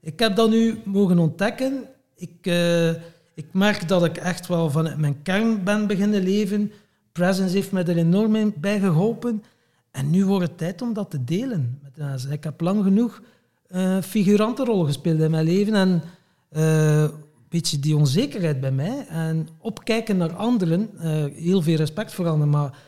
[0.00, 1.84] Ik heb dat nu mogen ontdekken.
[2.16, 2.90] Ik, eh,
[3.34, 6.72] ik merk dat ik echt wel vanuit mijn kern ben beginnen leven.
[7.12, 9.44] Presence heeft mij er enorm bij geholpen.
[9.90, 12.32] En nu wordt het tijd om dat te delen met de mensen.
[12.32, 13.22] Ik heb lang genoeg
[13.66, 15.74] eh figurantenrol gespeeld in mijn leven.
[15.74, 16.02] En
[16.48, 17.08] eh,
[17.48, 19.06] beetje die onzekerheid bij mij.
[19.08, 22.78] En opkijken naar anderen, eh, heel veel respect voor anderen, maar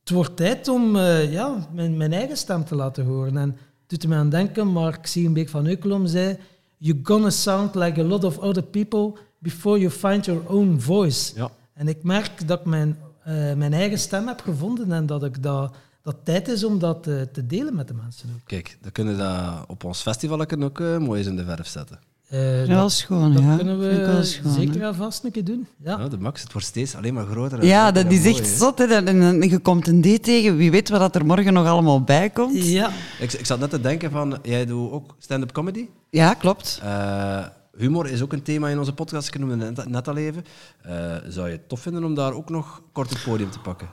[0.00, 3.36] het wordt tijd om ja, mijn, mijn eigen stem te laten horen.
[3.36, 6.38] En het doet me aan denken, Mark Siegenbeek van Eukelom zei,
[6.78, 11.32] you're gonna sound like a lot of other people before you find your own voice.
[11.36, 11.50] Ja.
[11.72, 12.98] En ik merk dat ik mijn,
[13.56, 17.20] mijn eigen stem heb gevonden en dat ik dat, dat tijd is om dat eh,
[17.32, 18.40] te delen met de mensen ook.
[18.46, 21.66] Kijk, dan kunnen we dat op ons festival ook uh, mooi eens in de verf
[21.66, 21.98] zetten.
[22.28, 23.56] Eh, Ja, dat gewoon, dat ja.
[23.56, 25.66] kunnen wel we schoon, zeker en vast een keer doen.
[25.84, 25.98] Ja.
[25.98, 27.58] Ja, de max, het wordt steeds alleen maar groter.
[27.58, 28.78] en Ja, dat en is echt zot.
[28.78, 28.86] Hè.
[28.86, 30.56] Dat- En, je komt een date tegen.
[30.56, 32.64] Wie weet wat dat er morgen nog allemaal bij komt.
[32.64, 32.90] ja.
[33.20, 35.88] Ik, ik zat net te denken van, jij doet ook stand-up comedy.
[36.10, 36.80] Ja, klopt.
[36.82, 40.44] Eh, humor is ook een thema in onze podcast, ik noemde het net, al even.
[40.82, 43.88] Eh, zou je het tof vinden om daar ook nog kort het podium te pakken?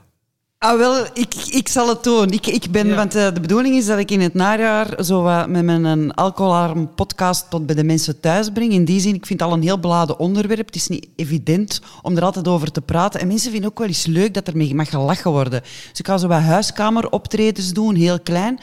[0.64, 2.32] Ah, wel, ik, ik zal het doen.
[2.32, 2.96] Ik, ik ben, Ja.
[2.96, 6.94] Want eh, de bedoeling is dat ik in het najaar zo met mijn een alcoholarm
[6.96, 8.72] podcast tot bij de mensen thuis breng.
[8.72, 10.66] In die zin, ik vind het al een heel beladen onderwerp.
[10.66, 13.20] Het is niet evident om er altijd over te praten.
[13.20, 15.62] En mensen vinden ook wel eens leuk dat er mee mag gelachen worden.
[15.62, 18.60] Dus ik ga zo wat huiskameroptredens doen, heel klein.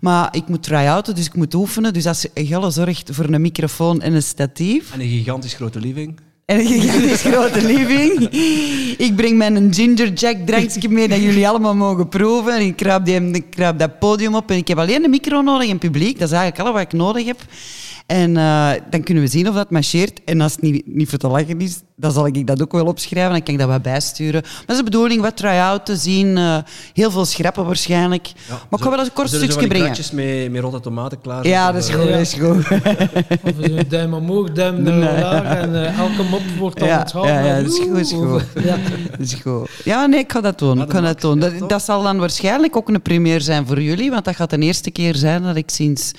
[0.00, 1.92] Maar ik moet try-outen, dus ik moet oefenen.
[1.92, 4.92] Dus als Gelle zorgt voor een microfoon en een statief...
[4.92, 6.20] En een gigantisch grote living.
[6.52, 8.28] En een gigantisch grote living.
[8.98, 12.54] Ik breng mijn ginger jack drankje mee dat jullie allemaal mogen proeven.
[12.54, 15.40] En ik kruip, die, ik kruip dat podium op en ik heb alleen een micro
[15.40, 16.18] nodig en publiek.
[16.18, 17.40] Dat is eigenlijk alles wat ik nodig heb.
[18.06, 20.20] En eh, dan kunnen we zien of dat marcheert.
[20.24, 22.86] En als het niet, niet voor te lachen is, dan zal ik dat ook wel
[22.86, 23.32] opschrijven.
[23.32, 24.40] Dan kan ik dat wat bijsturen.
[24.42, 26.36] Maar dat is de bedoeling, wat try-out te zien.
[26.36, 26.56] eh,
[26.92, 28.32] heel veel schrappen waarschijnlijk.
[28.48, 29.84] maar ik ga wel eens een kort stukje brengen.
[29.84, 32.56] kratjes met, met rotte tomaten klaar Ja, dat is goed, dat is goed.
[33.78, 34.92] Of duim omhoog, duim Nee.
[34.92, 37.34] omlaag en eh, elke mop wordt dan Ja, onthouden.
[37.34, 38.42] ja, ja, dat is goed, dat is goed.
[38.64, 38.76] Ja.
[39.10, 39.70] Dat is goed.
[39.84, 40.76] Ja, nee, ik ga dat doen.
[40.76, 41.68] Ja, Ik dat ga dat, doen.
[41.68, 44.90] Dat, zal dan waarschijnlijk ook een première zijn voor jullie, want dat gaat de eerste
[44.90, 46.12] keer zijn dat ik sinds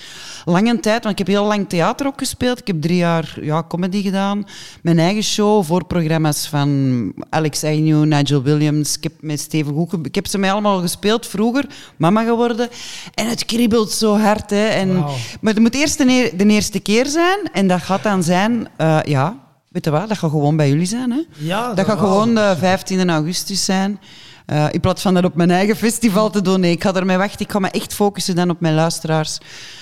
[0.46, 2.60] lange tijd, want ik heb heel lang theater ook gespeeld.
[2.60, 4.44] Ik heb drie jaar ja, comedy gedaan.
[4.82, 8.98] Mijn eigen show, voorprogramma's van Alex Agnew, Nigel Williams.
[8.98, 11.66] Ik heb met Steven Hoeken, ik heb ze mij allemaal gespeeld vroeger,
[11.98, 12.70] mama geworden.
[13.14, 14.50] En het kriebelt zo hard.
[14.50, 14.66] Hè.
[14.68, 14.94] En.
[15.42, 18.68] Maar het moet eerst de, eer- de eerste keer zijn en dat gaat dan zijn,
[18.78, 19.36] eh, ja,
[19.70, 21.12] weet je wat, dat gaat gewoon bij jullie zijn.
[21.12, 21.22] Hè.
[21.38, 24.00] Ja, Dat gaat gewoon de 15 augustus zijn.
[24.46, 26.60] Eh, in plaats van dat op mijn eigen festival te doen.
[26.60, 27.40] Nee, ik ga ermee wachten.
[27.46, 29.36] Ik ga me echt focussen dan op mijn luisteraars.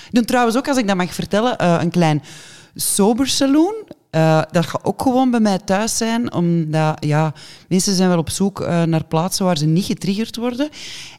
[0.07, 2.23] Ik doe trouwens ook, als ik dat mag vertellen, eh, een klein
[2.75, 3.73] sober saloon.
[4.11, 7.33] Eh, dat gaat ook gewoon bij mij thuis zijn, omdat ja,
[7.67, 10.69] mensen zijn wel op zoek eh, naar plaatsen waar ze niet getriggerd worden.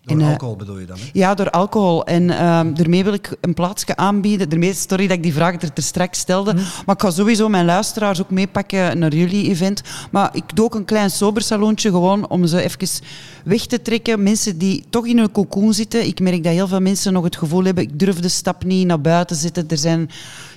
[0.05, 1.03] Door En, eh, alcohol bedoel je dan, hè?
[1.13, 2.05] ja, door alcohol.
[2.05, 4.49] En ehm daarmee wil ik een plaatsje aanbieden.
[4.49, 6.55] Daarmee, sorry dat ik die vraag er straks stelde.
[6.55, 9.83] Maar ik ga sowieso mijn luisteraars ook meepakken naar jullie event.
[10.11, 12.89] Maar ik doe ook een klein sobersaloontje gewoon om ze even
[13.45, 14.23] weg te trekken.
[14.23, 16.07] Mensen die toch in een cocoon zitten.
[16.07, 18.87] Ik merk dat heel veel mensen nog het gevoel hebben, ik durf de stap niet
[18.87, 19.65] naar buiten zitten.
[19.69, 20.11] Er zijn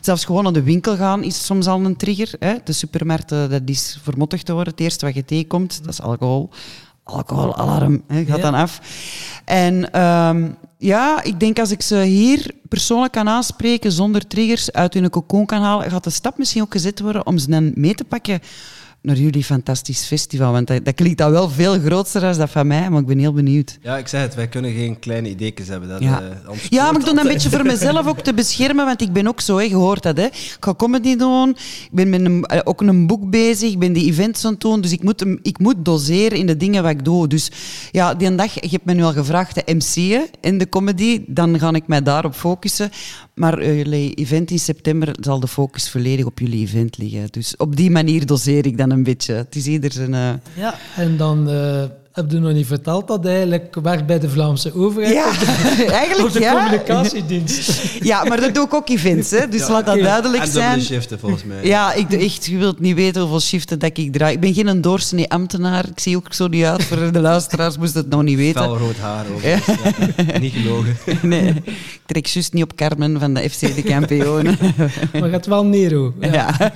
[0.06, 2.34] zelfs gewoon naar de winkel gaan is soms al een trigger.
[2.40, 2.56] Hè?
[2.64, 4.72] De supermarkt, eh, dat is vermottigd te worden.
[4.72, 6.50] Het eerste wat je tegenkomt, dat is alcohol
[7.04, 8.44] alcoholalarm hè, gaat Ja.
[8.44, 8.80] dan af.
[9.46, 14.94] En ehm, ja, ik denk als ik ze hier persoonlijk kan aanspreken zonder triggers uit
[14.94, 17.96] hun cocoon kan halen, gaat de stap misschien ook gezet worden om ze dan mee
[17.96, 18.40] te pakken
[19.06, 20.52] naar jullie fantastisch festival.
[20.52, 23.18] Want dat, dat klinkt dan wel veel groter dan dat van mij, maar ik ben
[23.20, 23.78] heel benieuwd.
[23.82, 25.90] Ja, ik zeg het, wij kunnen geen kleine ideetjes hebben.
[25.90, 26.22] Dat, Ja.
[26.22, 29.14] eh, Ja, maar ik doe dat een beetje voor mezelf ook te beschermen, want ik
[29.14, 30.18] ben ook zo, hè, je hoort dat.
[30.18, 30.26] Hè.
[30.26, 33.94] Ik ga comedy doen, ik ben met een, eh, ook een boek bezig, ik ben
[33.94, 36.92] die events aan het doen, dus ik moet, ik moet doseren in de dingen wat
[36.92, 37.28] ik doe.
[37.28, 37.52] Dus
[37.92, 41.60] ja, die dag, je hebt me nu al gevraagd, de MC'en in de comedy, dan
[41.60, 42.90] ga ik mij daarop focussen.
[43.36, 47.28] Maar eh, jullie event in september zal de focus volledig op jullie event liggen.
[47.32, 49.34] Dus op die manier doseer ik dan een beetje.
[49.34, 50.14] Het is ieder zijn...
[50.14, 51.84] eh, Ja, en dan eh,
[52.16, 55.14] heb je nog niet verteld dat hij eigenlijk werkt bij de Vlaamse overheid.
[55.14, 56.54] Ja, Op de, eigenlijk op de ja.
[56.54, 57.72] communicatiedienst.
[58.02, 59.48] Ja, maar dat doe ik ook events, hè.
[59.48, 60.82] dus Ja, laat dat duidelijk En zijn.
[60.82, 61.66] shiften, volgens mij.
[61.66, 64.34] Ja, ik doe echt, je wilt niet weten hoeveel shiften dat ik draai.
[64.34, 65.86] Ik ben geen doorsnee ambtenaar.
[65.90, 68.62] Ik zie ook zo niet uit voor de luisteraars, moest het nog niet weten.
[68.62, 69.50] Felrood haar over.
[69.50, 69.60] Ja.
[70.40, 70.98] Niet gelogen.
[71.22, 74.58] Nee, ik trek juist niet op Carmen van de FC de kampioenen.
[75.20, 76.14] Maar het wel Nero.
[76.20, 76.32] Ja.
[76.32, 76.72] Ja.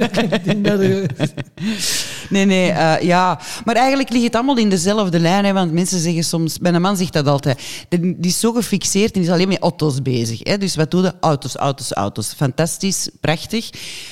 [2.29, 3.39] Nee, nee, eh, ja.
[3.65, 5.45] Maar eigenlijk ligt het allemaal in dezelfde lijn.
[5.45, 6.59] Hè, want mensen zeggen soms...
[6.59, 7.61] Mijn man zegt dat altijd.
[7.89, 10.39] Die is zo gefixeerd en is alleen met auto's bezig.
[10.43, 10.57] Hè.
[10.57, 11.13] Dus wat doe je?
[11.19, 12.33] Auto's, auto's, auto's.
[12.33, 13.69] Fantastisch, prachtig.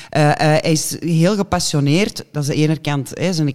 [0.10, 2.24] Eh, eh, hij is heel gepassioneerd.
[2.32, 3.54] Dat is de ene kant hè, zijn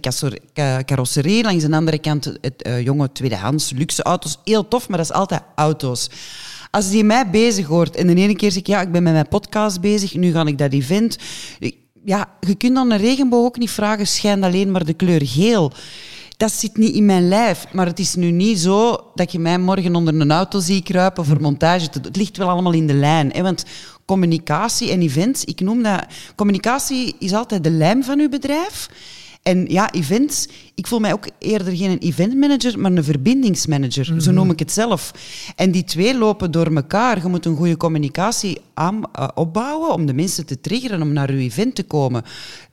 [0.85, 1.43] carrosserie.
[1.43, 4.37] Langs de andere kant het jonge tweedehands, luxe auto's.
[4.43, 6.09] Heel tof, maar dat is altijd auto's.
[6.71, 9.13] Als die mij bezig hoort en de ene keer zeg ik, ja, ik ben met
[9.13, 11.17] mijn podcast bezig, nu ga ik dat event.
[12.05, 15.71] Ja, je kunt dan een regenboog ook niet vragen, schijnt alleen maar de kleur geel.
[16.37, 17.65] Dat zit niet in mijn lijf.
[17.73, 21.25] Maar het is nu niet zo dat je mij morgen onder een auto ziet kruipen
[21.25, 21.87] voor montage.
[21.91, 23.31] Het ligt wel allemaal in de lijn.
[23.31, 23.41] Hè?
[23.41, 23.65] Want
[24.05, 25.43] communicatie en events.
[25.43, 26.05] Ik noem dat...
[26.35, 28.89] Communicatie is altijd de lijm van uw bedrijf.
[29.43, 34.05] En ja, events, ik voel mij ook eerder geen eventmanager, maar een verbindingsmanager.
[34.05, 34.33] Zo Mhm.
[34.33, 35.11] noem ik het zelf.
[35.55, 37.21] En die twee lopen door elkaar.
[37.21, 41.29] Je moet een goede communicatie aan, eh, opbouwen om de mensen te triggeren om naar
[41.29, 42.23] uw event te komen.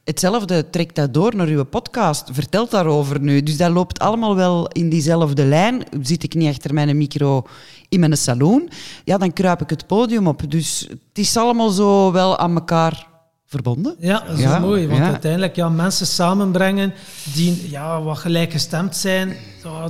[0.05, 2.29] Hetzelfde trekt dat door naar uw podcast.
[2.33, 3.43] Vertelt daarover nu.
[3.43, 5.83] Dus dat loopt allemaal wel in diezelfde lijn.
[6.03, 7.43] Zit ik niet achter mijn micro
[7.89, 8.69] in mijn salon,
[9.05, 10.51] ja, dan kruip ik het podium op.
[10.51, 13.09] Dus het is allemaal zo wel aan elkaar
[13.51, 13.97] verbonden.
[13.99, 14.87] Ja, dat is Ja, mooi.
[14.87, 15.07] Want ja.
[15.07, 16.93] uiteindelijk ja, mensen samenbrengen
[17.35, 19.37] die ja, wat gelijkgestemd zijn.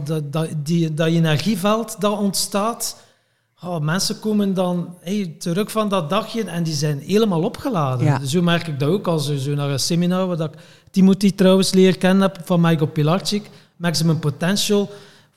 [0.05, 2.96] Dat, dat, die, dat energieveld dat ontstaat.
[3.61, 8.07] Ja, mensen komen dan hey, terug van dat dagje en die zijn helemaal opgeladen.
[8.07, 8.25] Ja.
[8.25, 11.73] Zo merk ik dat ook als zo naar een seminar, waar dat ik Timothy trouwens
[11.73, 14.90] leer kennen heb van Michael Pilarczyk, Maximum Potential.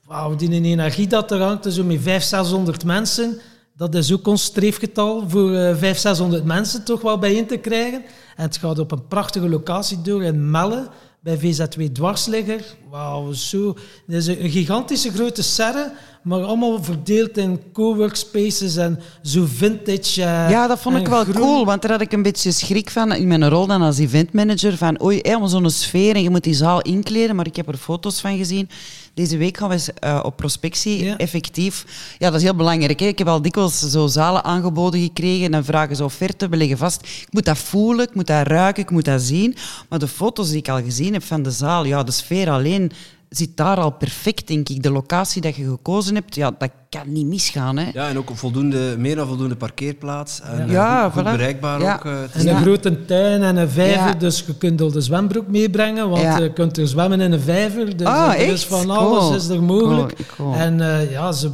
[0.06, 3.40] Wauw, die energie dat er hangt, zo met 500, 600 mensen.
[3.76, 8.04] Dat is ook ons streefgetal voor eh 500, 600 mensen toch wel bijeen te krijgen.
[8.36, 12.76] En het gaat op een prachtige locatie door in Melle, bij VZ2 Dwarsligger.
[12.94, 13.74] Wauw, zo.
[14.08, 15.92] Dat is een gigantische grote serre,
[16.24, 20.22] maar allemaal verdeeld in coworkspaces en zo vintage.
[20.22, 21.36] eh, Ja, dat vond ik wel groen.
[21.42, 24.78] cool, want daar had ik een beetje schrik van in mijn rol dan als eventmanager.
[24.78, 27.78] Van oei, helemaal zo'n sfeer en je moet die zaal inkleden, maar ik heb er
[27.78, 28.70] foto's van gezien.
[29.14, 31.18] Deze week gaan we eens, eh, op prospectie, Ja.
[31.18, 31.86] effectief.
[32.20, 33.00] Ja, dat is heel belangrijk.
[33.00, 33.06] Hè?
[33.06, 36.78] Ik heb al dikwijls zo zalen aangeboden gekregen en dan vragen ze offerte, we leggen
[36.78, 37.02] vast.
[37.02, 39.56] Ik moet dat voelen, ik moet dat ruiken, ik moet dat zien.
[39.90, 42.83] Maar de foto's die ik al gezien heb van de zaal, ja, de sfeer alleen
[43.30, 44.84] zit daar al perfect, denk ik.
[44.84, 47.78] De locatie dat je gekozen hebt, ja, dat kan niet misgaan.
[47.78, 47.89] Hè?
[47.93, 50.41] Ja, en ook een voldoende, meer dan voldoende parkeerplaats.
[50.41, 51.32] En, Ja, eh, goed, goed voilà.
[51.36, 51.96] bereikbaar Ja.
[51.96, 52.06] ook.
[52.06, 52.60] eh, En een Ja.
[52.62, 54.13] grote tuin en een vijver, Ja.
[54.13, 56.38] dus je kunt al de zwembroek meebrengen, want Ja.
[56.38, 57.98] je kunt er zwemmen in een vijver.
[57.98, 58.63] Dus Ah, er is echt?
[58.63, 58.98] van Cool.
[59.19, 60.15] alles is er mogelijk.
[60.36, 60.62] Cool, cool.
[60.62, 61.46] En eh, ja, ze,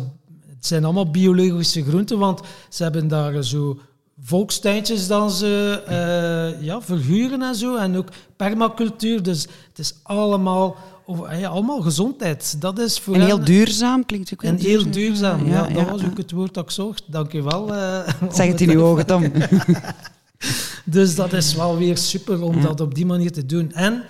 [0.56, 3.80] het zijn allemaal biologische groenten, want ze hebben daar zo
[4.24, 9.24] volkstuintjes dan ze eh, ja, verhuren en zo, en ook permacultuur.
[9.24, 10.76] Dus het is allemaal,
[11.32, 12.62] ja, allemaal gezondheid.
[12.62, 15.48] Dat is voor En heel hen- duurzaam, klinkt ook wel En heel duurzaam.
[15.48, 17.04] Ja, dat was ook het woord dat ik zocht.
[17.06, 17.74] Dank je wel.
[17.76, 19.24] eh, Zeg het in uw ogen, Tom.
[20.86, 23.72] dus dat is wel weer super om dat op die manier te doen.
[23.72, 24.04] En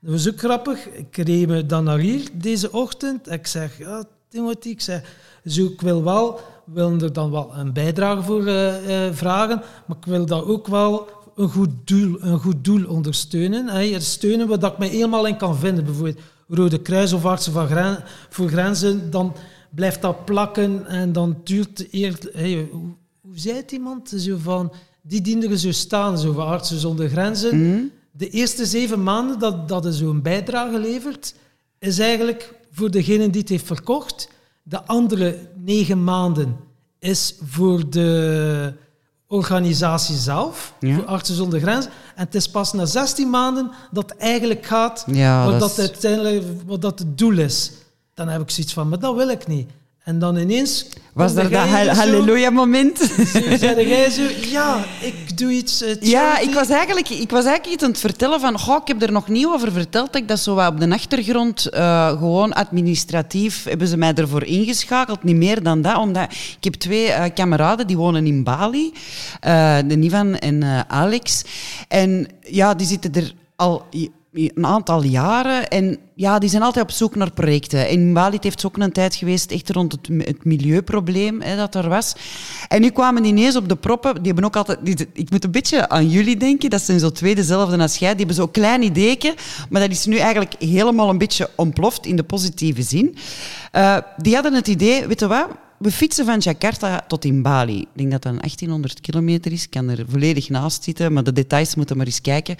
[0.00, 0.86] dat was ook grappig.
[0.88, 3.30] Ik reed me dan naar hier deze ochtend.
[3.30, 5.02] Ik zeg, ja, Timothy, ik zeg,
[5.46, 9.96] zo, ik wil wel, wil er dan wel een bijdrage voor eh, eh, vragen, maar
[9.96, 13.68] ik wil dat ook wel een goed doel, een goed doel ondersteunen.
[13.68, 14.00] Hè.
[14.00, 15.84] Steunen wat ik me helemaal in kan vinden.
[15.84, 16.18] Bijvoorbeeld
[16.50, 19.34] Rode Kruis of Artsen van Gren- voor Grenzen, dan
[19.74, 22.28] blijft dat plakken en dan duurt eerst...
[22.32, 24.12] Hey, hoe, hoe zei het iemand?
[24.16, 27.58] Zo van, die dienden zo staan, zo van Artsen zonder Grenzen.
[28.12, 31.34] De eerste zeven maanden dat, dat er zo'n bijdrage levert,
[31.78, 34.28] is eigenlijk voor degene die het heeft verkocht.
[34.62, 36.56] De andere negen maanden
[36.98, 38.72] is voor de
[39.32, 40.94] organisatie zelf, Ja.
[40.94, 41.90] voor Artsen zonder Grenzen.
[42.14, 46.44] En het is pas na 16 maanden dat het eigenlijk gaat Ja, wat, dat uiteindelijk,
[46.66, 47.72] wat dat het doel is.
[48.14, 49.70] Dan heb ik zoiets van, maar dat wil ik niet.
[50.10, 50.86] En dan ineens...
[51.12, 52.98] Was er dat halleluja-moment?
[53.58, 55.82] Zei jij zo, ja, ik doe iets...
[55.82, 58.58] eh, Ja, ik was, eigenlijk, ik was eigenlijk iets aan het vertellen van...
[58.58, 60.92] Goh, ik heb er nog niet over verteld dat ik dat zo wat op de
[60.92, 61.66] achtergrond...
[61.68, 65.22] eh, gewoon administratief hebben ze mij ervoor ingeschakeld.
[65.22, 66.32] Niet meer dan dat, omdat...
[66.32, 68.92] Ik heb twee eh, kameraden die wonen in Bali.
[69.86, 71.42] de Nivan en Alex.
[71.88, 73.86] En ja, die zitten er al...
[74.32, 75.68] Een aantal jaren.
[75.68, 78.12] En ja, die zijn altijd op zoek naar projecten.
[78.12, 81.88] Bali het heeft ook een tijd geweest echt rond het, het milieuprobleem hè, dat er
[81.88, 82.14] was.
[82.68, 84.14] En nu kwamen die ineens op de proppen.
[84.14, 84.78] Die hebben ook altijd...
[84.82, 86.70] Die, ik moet een beetje aan jullie denken.
[86.70, 88.08] Dat zijn zo twee dezelfde als jij.
[88.08, 89.34] Die hebben zo'n klein ideetje.
[89.70, 93.16] Maar dat is nu eigenlijk helemaal een beetje ontploft in de positieve zin.
[93.72, 95.48] Eh, die hadden het idee, weet je wat?
[95.80, 97.80] We fietsen van Jakarta tot in Bali.
[97.80, 99.64] Ik denk dat dat een 1800 kilometer is.
[99.64, 102.56] Ik kan er volledig naast zitten, maar de details moeten maar eens kijken.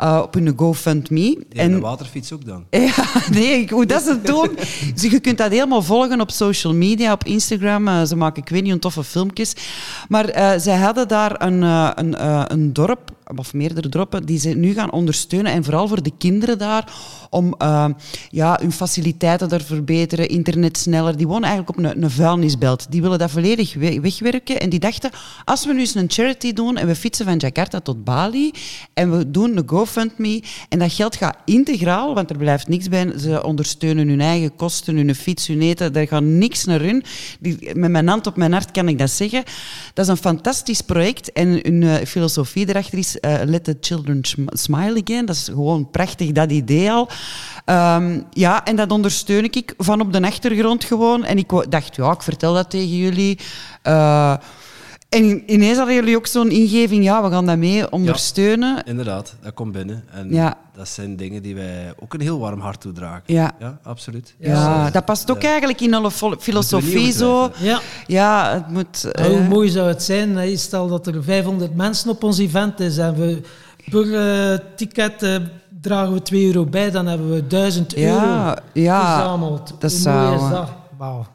[0.00, 1.44] Uh, op hun GoFundMe.
[1.52, 2.64] En de waterfiets ook dan.
[2.86, 4.50] Ja, nee, hoe dat ze doen.
[4.94, 7.88] Dus je kunt dat helemaal volgen op social media, op Instagram.
[7.88, 9.52] Uh, ze maken, ik weet niet, een toffe filmpjes.
[10.08, 14.72] Maar uh, zij hadden daar een, een, een dorp, of meerdere dorpen, die ze nu
[14.72, 15.52] gaan ondersteunen.
[15.52, 16.92] En vooral voor de kinderen daar,
[17.30, 17.86] om uh,
[18.30, 21.16] ja, hun faciliteiten daar verbeteren, internet sneller.
[21.16, 22.86] Die wonen eigenlijk op een, een vuilnisbelt.
[22.90, 24.60] Die willen dat volledig we wegwerken.
[24.60, 25.10] En die dachten,
[25.44, 28.50] als we nu eens een charity doen en we fietsen van Jakarta tot Bali
[28.94, 33.18] en we doen een GoFundMe en dat geld gaat integraal, want er blijft niks bij.
[33.18, 35.92] Ze ondersteunen hun eigen kosten, hun fiets, hun eten.
[35.92, 37.04] Daar gaat niks naar hun.
[37.40, 39.44] Die, met mijn hand op mijn hart kan ik dat zeggen.
[39.94, 44.20] Dat is een fantastisch project en hun uh, filosofie erachter is uh, let the children
[44.46, 45.26] smile again.
[45.26, 47.08] Dat is gewoon prachtig, dat idee al.
[47.66, 51.24] Um, ja, en dat ondersteun ik van op de achtergrond gewoon.
[51.24, 53.38] En ik dacht, ja, ik vertel dat tegen jullie.
[53.84, 54.34] Uh,
[55.08, 58.84] En ineens hadden jullie ook zo'n ingeving, ja, we gaan dat mee ondersteunen.
[58.84, 60.04] Inderdaad, dat komt binnen.
[60.12, 60.56] En Ja.
[60.76, 63.22] dat zijn dingen die wij ook een heel warm hart toedragen.
[63.26, 63.52] Ja.
[63.58, 64.34] Ja, absoluut.
[64.38, 67.50] Ja, Dus, dat past ook eigenlijk in alle filosofie zo.
[67.58, 67.80] Ja.
[68.06, 69.02] Ja, het moet...
[69.02, 72.98] Hoe eh, mooi zou het zijn, stel dat er 500 mensen op ons event is
[72.98, 73.40] en we
[73.90, 75.36] per ticket eh,
[75.80, 79.74] dragen we 2 euro bij, dan hebben we 1000 euro ja, ja, verzameld.
[79.78, 80.70] dat Hoe zou, mooi is dat?
[80.96, 81.26] Wauw.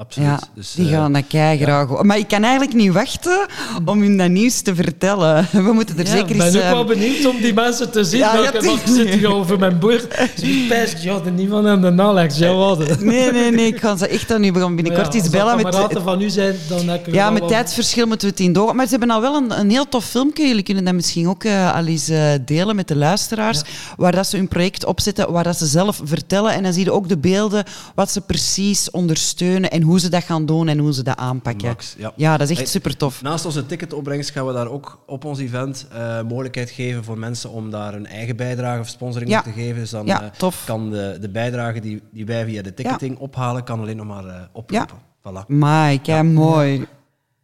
[0.00, 0.28] Ja, absoluut.
[0.28, 2.02] ja, dus, die eh, gaan dat keigraag.
[2.02, 3.46] Maar ik kan eigenlijk niet wachten
[3.84, 5.48] om hun dat nieuws te vertellen.
[5.66, 6.56] We moeten er Ja, zeker ik ben eens...
[6.56, 8.18] ook eh, wel benieuwd om die mensen te zien.
[8.18, 10.06] Ja, ja, welke van zit hier over mijn bord.
[10.36, 12.38] Ze pijst, ja, de niemand en de Alex.
[12.38, 13.00] Ja, wat.
[13.00, 15.36] Nee, nee, nee, ik ga ze echt aan u we gaan binnenkort Ja, iets als
[15.36, 15.56] bellen.
[15.56, 18.52] Met, kameraden van u zijn, dan heb ik ja, met tijdsverschil moeten we het in
[18.52, 18.76] doorgaan.
[18.76, 20.46] Maar ze hebben al wel een, een heel tof filmpje.
[20.46, 23.62] Jullie kunnen dat misschien ook eh, al eens eh, delen met de luisteraars.
[23.96, 26.52] Waar dat ze hun project opzetten, waar dat ze zelf vertellen.
[26.52, 30.24] En dan zie je ook de beelden, wat ze precies ondersteunen en hoe ze dat
[30.24, 31.68] gaan doen en hoe ze dat aanpakken.
[31.68, 32.12] Max, ja.
[32.16, 33.22] Ja, dat is echt super tof.
[33.22, 37.50] Naast onze ticketopbrengst gaan we daar ook op ons event eh, mogelijkheid geven voor mensen
[37.50, 39.42] om daar een eigen bijdrage of sponsoring Ja.
[39.42, 39.80] te geven.
[39.80, 43.64] Dus dan Ja, eh, kan de, de bijdrage die, die wij via de ticketing ophalen,
[43.64, 44.96] kan alleen nog maar eh, oproepen.
[45.28, 45.46] Voilà.
[45.46, 46.86] Mai, kei mooi.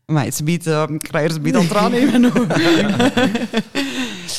[0.06, 2.48] Maar het biedt, uh, ik krijg er biedt aan tranen in mijn ogen.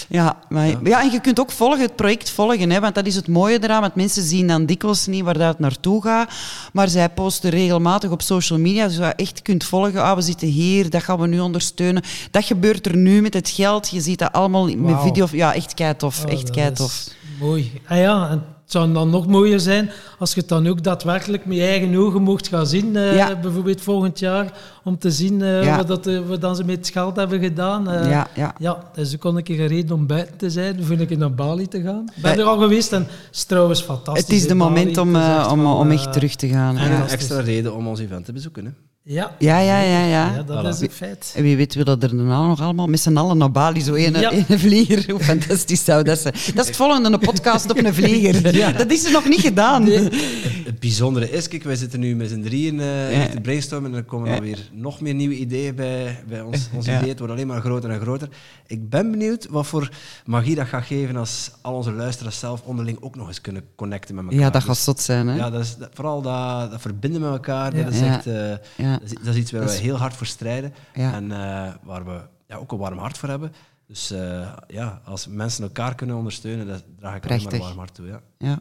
[0.10, 3.16] Ja, maar, ja, en je kunt ook volgen, het project volgen, hè, want dat is
[3.16, 6.32] het mooie eraan, want mensen zien dan dikwijls niet waar dat het naartoe gaat,
[6.74, 10.48] maar zij posten regelmatig op social media, dus je echt kunt volgen, ah, we zitten
[10.48, 12.04] hier, dat gaan we nu ondersteunen.
[12.32, 15.04] Dat gebeurt er nu met het geld, je ziet dat allemaal met Wauw.
[15.04, 17.08] video, ja, echt kei tof, Oh, echt dat kei is tof.
[17.40, 17.82] Mooi.
[17.88, 21.46] Ah ja, en het zou dan nog mooier zijn als je het dan ook daadwerkelijk
[21.46, 23.36] met je eigen ogen mocht gaan zien, eh, Ja.
[23.40, 24.54] bijvoorbeeld volgend jaar,
[24.84, 25.78] om te zien eh, Ja.
[25.78, 27.90] wat, dat, eh, wat dan ze met het geld hebben gedaan.
[27.90, 28.56] Eh, Ja, ja.
[28.60, 31.18] Ja, dat is ook al een keer een reden om buiten te zijn, een keer
[31.18, 32.12] naar Bali te gaan.
[32.16, 34.24] Ik ben er al geweest en het is trouwens fantastisch.
[34.24, 34.60] Het is de Bali.
[34.74, 36.78] moment om, eh, om, om echt terug te gaan.
[36.78, 38.66] En Ja, een extra reden om ons event te bezoeken.
[38.66, 38.72] Hè.
[39.10, 40.06] Ja, ja, ja, ja.
[40.06, 40.32] ja.
[40.36, 40.68] ja dat Voilà.
[40.68, 41.34] is een feit.
[41.36, 44.32] En wie weet willen er daarna nog allemaal met z'n allen naar Bali, zo Ja.
[44.32, 45.12] één vlieger.
[45.12, 46.34] Hoe fantastisch zou dat zijn.
[46.34, 48.42] Dat is het volgende, een podcast op een vlieger.
[48.78, 49.86] Dat is er nog niet gedaan.
[49.86, 53.28] Het bijzondere is, kijk, wij zitten nu met z'n drieën eh, Ja.
[53.28, 54.36] te brainstormen en er komen Ja.
[54.36, 56.98] dan weer nog meer nieuwe ideeën bij, bij ons, ons Ja.
[56.98, 57.10] idee.
[57.10, 58.28] Het wordt alleen maar groter en groter.
[58.68, 59.90] Ik ben benieuwd wat voor
[60.26, 64.16] magie dat gaat geven als al onze luisteraars zelf onderling ook nog eens kunnen connecten
[64.16, 64.40] met elkaar.
[64.40, 65.28] Ja, dat Dus- gaat zot zijn.
[65.28, 65.36] Hè?
[65.36, 67.84] Ja, dat is, dat- vooral dat, dat verbinden met elkaar, Ja.
[67.84, 68.16] dat is Ja.
[68.16, 68.28] echt...
[68.28, 69.06] eh, Ja.
[69.08, 71.14] dat, is, dat is iets waar we heel hard voor strijden Ja.
[71.14, 73.54] en eh, waar we ja, ook een warm hart voor hebben.
[73.88, 77.60] Dus eh, ja, als mensen elkaar kunnen ondersteunen, dat draag ik alleen maar een Prachtig.
[77.68, 78.08] warm hart toe.
[78.08, 78.22] Ja.
[78.38, 78.60] Ja.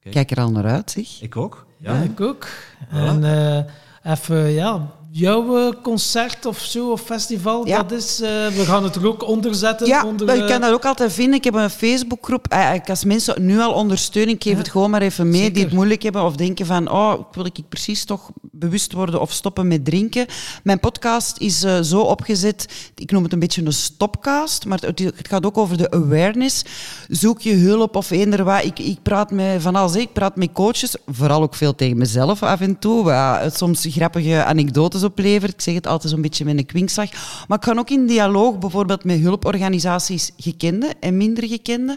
[0.00, 0.14] Kijk.
[0.14, 1.20] Kijk er al naar uit, zeg.
[1.22, 1.66] Ik ook.
[1.78, 2.00] Ja, Ja.
[2.02, 2.46] ik ook.
[2.90, 7.82] En eh, even, ja, jouw eh, concert of zo, of festival, Ja.
[7.82, 8.20] dat is...
[8.20, 9.86] eh, we gaan het er ook onder zetten.
[9.86, 11.34] Ja, onder, je eh, kan dat ook altijd vinden.
[11.34, 12.46] Ik heb een Facebookgroep.
[12.48, 14.58] Eigenlijk Als mensen nu al ondersteunen, ik geef Ja.
[14.58, 17.58] het gewoon maar even mee, die het moeilijk hebben of denken van, oh, wil ik
[17.68, 20.26] precies toch bewust worden of stoppen met drinken.
[20.62, 24.98] Mijn podcast is eh, zo opgezet, ik noem het een beetje een stopcast, maar het,
[24.98, 26.62] het gaat ook over de awareness.
[27.08, 28.64] Zoek je hulp of eender wat.
[28.64, 32.42] Ik, ik praat met van alles, ik praat met coaches, vooral ook veel tegen mezelf
[32.42, 33.12] af en toe,
[33.54, 35.52] soms grappige anekdotes oplevert.
[35.52, 37.10] Ik zeg het altijd zo'n beetje met een kwinkslag.
[37.48, 41.96] Maar ik ga ook in dialoog bijvoorbeeld met hulporganisaties, gekende en minder gekende.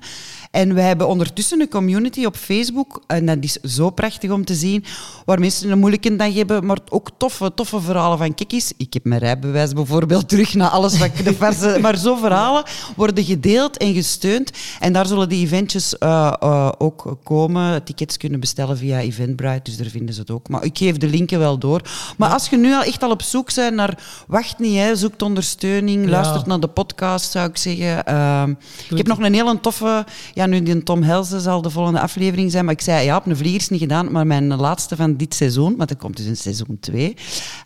[0.52, 4.54] En wij hebben ondertussen een community op Facebook, en dat is zo prachtig om te
[4.54, 4.84] zien,
[5.26, 8.94] waar mensen een moeilijke dag hebben, maar ook toffe, toffe verhalen van kijk eens, ik
[8.94, 11.78] heb mijn rijbewijs bijvoorbeeld terug na alles wat ik de verse...
[11.82, 12.64] Maar zo verhalen
[12.96, 14.52] worden gedeeld en gesteund.
[14.80, 17.84] En daar zullen die eventjes eh, eh, ook komen.
[17.84, 20.50] Tickets kunnen bestellen via Eventbrite, dus daar vinden ze het ook.
[20.50, 21.82] Maar ik geef de linken wel door.
[22.18, 23.98] Maar als je nu al echt al op zoek bent naar...
[24.28, 26.10] Wacht niet, hè, zoekt ondersteuning, Ja.
[26.10, 28.06] luistert naar de podcast, zou ik zeggen.
[28.06, 28.54] Ehm,
[28.90, 30.06] ik heb nog een hele toffe...
[30.34, 33.26] Ja, nu die Tom Helsen zal de volgende aflevering zijn, maar ik zei, ja, op
[33.26, 36.26] een vlieger is niet gedaan, maar mijn laatste van dit seizoen, want dat komt dus
[36.26, 37.16] in seizoen 2,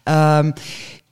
[0.04, 0.52] ehm,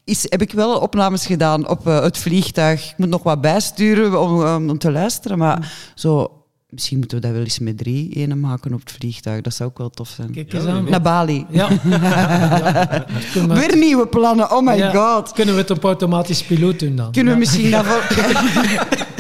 [0.04, 2.90] is, heb ik wel opnames gedaan op eh, het vliegtuig.
[2.92, 6.38] Ik moet nog wat bijsturen om, om, om te luisteren, maar zo...
[6.70, 9.42] Misschien moeten we dat wel eens met drie ene maken op het vliegtuig.
[9.42, 10.32] Dat zou ook wel tof zijn.
[10.32, 10.90] Kijk Ja, eens aan.
[10.90, 11.46] Naar Bali.
[11.50, 11.68] Ja.
[11.90, 13.06] ja.
[13.34, 14.92] We- Weer nieuwe plannen, oh my ja.
[14.92, 15.32] god.
[15.32, 17.12] Kunnen we het op automatisch piloot doen dan?
[17.12, 17.46] Kunnen we Ja.
[17.46, 18.02] misschien daarvoor...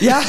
[0.00, 0.20] ja,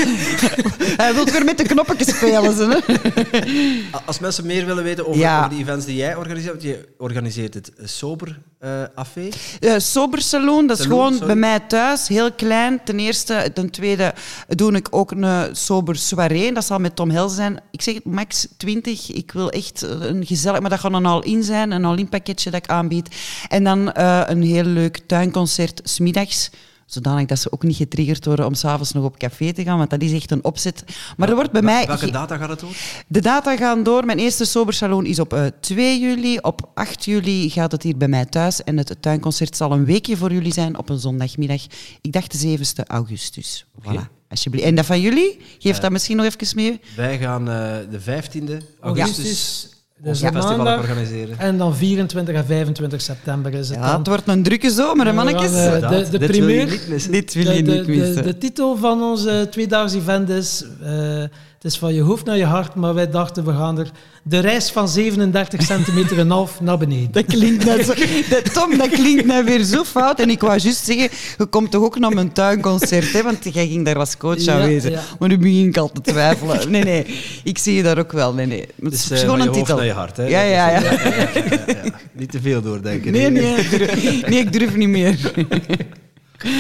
[1.04, 2.56] hij wil weer met de knoppen spelen.
[2.56, 4.00] Ze, hè?
[4.06, 5.38] Als mensen meer willen weten over, Ja.
[5.38, 9.30] over die events die jij organiseert, want je organiseert het Sober eh Afé.
[9.60, 11.28] Eh, Sober Saloon, dat is Saloon, gewoon sorry.
[11.28, 12.80] bij mij thuis, heel klein.
[12.84, 13.52] Ten eerste.
[13.54, 14.14] Ten tweede
[14.48, 16.54] doe ik ook een Sober Soirée.
[16.54, 17.60] Dat zal met Tom Hel zijn.
[17.72, 19.12] Ik zeg het, max 20.
[19.12, 20.60] Ik wil echt een gezellig...
[20.60, 23.16] Maar dat gaat een all-in zijn, een all-in pakketje dat ik aanbied.
[23.48, 26.50] En dan eh, een heel leuk tuinconcert, smiddags.
[26.88, 29.90] Zodanig dat ze ook niet getriggerd worden om s'avonds nog op café te gaan, want
[29.90, 30.84] dat is echt een opzet.
[31.18, 31.86] Maar er wordt bij mij...
[31.88, 32.76] Welke data gaat het door?
[33.08, 34.06] De data gaan door.
[34.06, 36.38] Mijn eerste Sobersalon is op eh, 2 juli.
[36.42, 38.64] Op 8 juli gaat het hier bij mij thuis.
[38.64, 41.62] En het tuinconcert zal een weekje voor jullie zijn op een zondagmiddag.
[42.02, 43.66] Ik dacht de 7e augustus.
[43.82, 44.66] Voilà, alsjeblieft.
[44.66, 45.38] En dat van jullie?
[45.60, 46.80] Geef dat misschien nog even mee.
[46.96, 49.70] Wij gaan eh, de 15e augustus
[50.04, 50.80] dus een festival maandag.
[50.80, 51.40] organiseren.
[51.40, 53.98] En dan 24 en 25 september is het Ja, dan.
[53.98, 55.52] het wordt een drukke zomer, hè, gaan, mannetjes?
[55.66, 56.66] eh, de- de Dit wil je primeur.
[56.66, 57.12] niet missen.
[57.12, 58.24] Dit wil De, je de, niet de, missen.
[58.24, 60.66] de titel van ons uh, tweedaags event is...
[60.84, 61.24] eh,
[61.68, 63.92] is van je hoofd naar je hart, maar wij dachten we gaan er
[64.24, 67.12] de reis van 37 centimeter en half naar beneden.
[67.12, 67.94] Dat klinkt net zo...
[68.30, 70.20] Dat, Tom, dat klinkt net weer zo fout.
[70.20, 73.24] En ik wou juist zeggen, je komt toch ook naar mijn tuinconcert, hè?
[73.24, 74.92] Want jij ging daar als coach Ja, aanwezig.
[74.92, 75.02] ja.
[75.20, 76.72] Maar nu begin ik al te twijfelen.
[76.72, 77.06] Nee, nee.
[77.44, 78.34] Ik zie je daar ook wel.
[78.34, 78.60] Nee, nee.
[78.62, 79.76] Het Het is eh, gewoon van je een hoofd titel.
[79.78, 80.18] naar je hart.
[80.18, 80.24] Hè?
[80.28, 80.80] Ja, ja, ja.
[80.82, 81.84] ja.
[82.14, 83.12] Niet te veel doordenken.
[83.12, 85.32] Nee, nee, ik durf, nee, ik durf niet meer.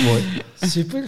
[0.03, 0.24] Mooi.
[0.62, 1.03] Super.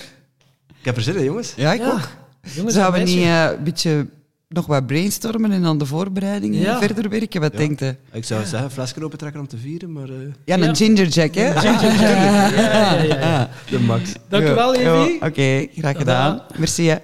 [0.80, 1.54] Ik heb er zin in, jongens.
[1.56, 1.92] Ja, ik Ja.
[1.92, 2.10] ook.
[2.56, 4.08] Jongens, Zouden we niet eh, een beetje
[4.48, 6.80] nog wat brainstormen en aan de voorbereidingen Ja.
[6.80, 7.42] verder werken?
[7.42, 7.58] Wat Ja.
[7.58, 7.96] denkt u?
[8.12, 10.16] Ik zou zeggen, een flesje open trekken om te vieren, maar eh,
[10.46, 10.74] Ja, een Ja.
[10.76, 11.48] ginger jack, hè?
[11.54, 13.50] Ja, ja, ja, ja.
[13.70, 14.12] de max.
[14.30, 15.22] Dank u wel, Ja, Evie.
[15.22, 16.42] Oké, graag gedaan.
[16.58, 16.96] Merci, hè.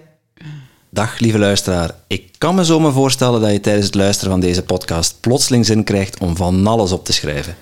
[0.90, 1.92] Dag lieve luisteraar.
[2.08, 5.66] Ik kan me zo maar voorstellen dat je tijdens het luisteren van deze podcast plotseling
[5.66, 7.56] zin krijgt om van alles op te schrijven.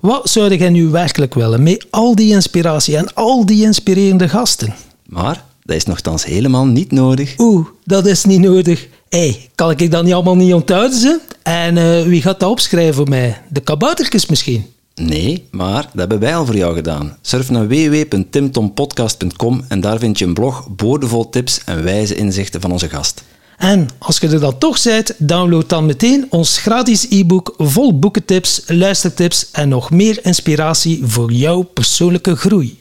[0.00, 4.74] Wat zou jij nu werkelijk willen met al die inspiratie en al die inspirerende gasten?
[5.06, 7.34] Maar dat is nogthans helemaal niet nodig.
[7.38, 8.88] Oeh, dat is niet nodig.
[9.08, 10.98] Hé, hey, kan ik dat niet allemaal niet onthouden?
[10.98, 11.20] Ze?
[11.42, 13.42] En eh, wie gaat dat opschrijven voor mij?
[13.48, 14.66] De kaboutertjes misschien?
[14.94, 17.16] Nee, maar dat hebben wij al voor jou gedaan.
[17.20, 22.72] Surf naar www.timtompodcast.com en daar vind je een blog boordevol tips en wijze inzichten van
[22.72, 23.24] onze gast.
[23.56, 28.62] En als je er dan toch bent, download dan meteen ons gratis e-book vol boekentips,
[28.66, 32.78] luistertips en nog meer inspiratie voor jouw persoonlijke groei.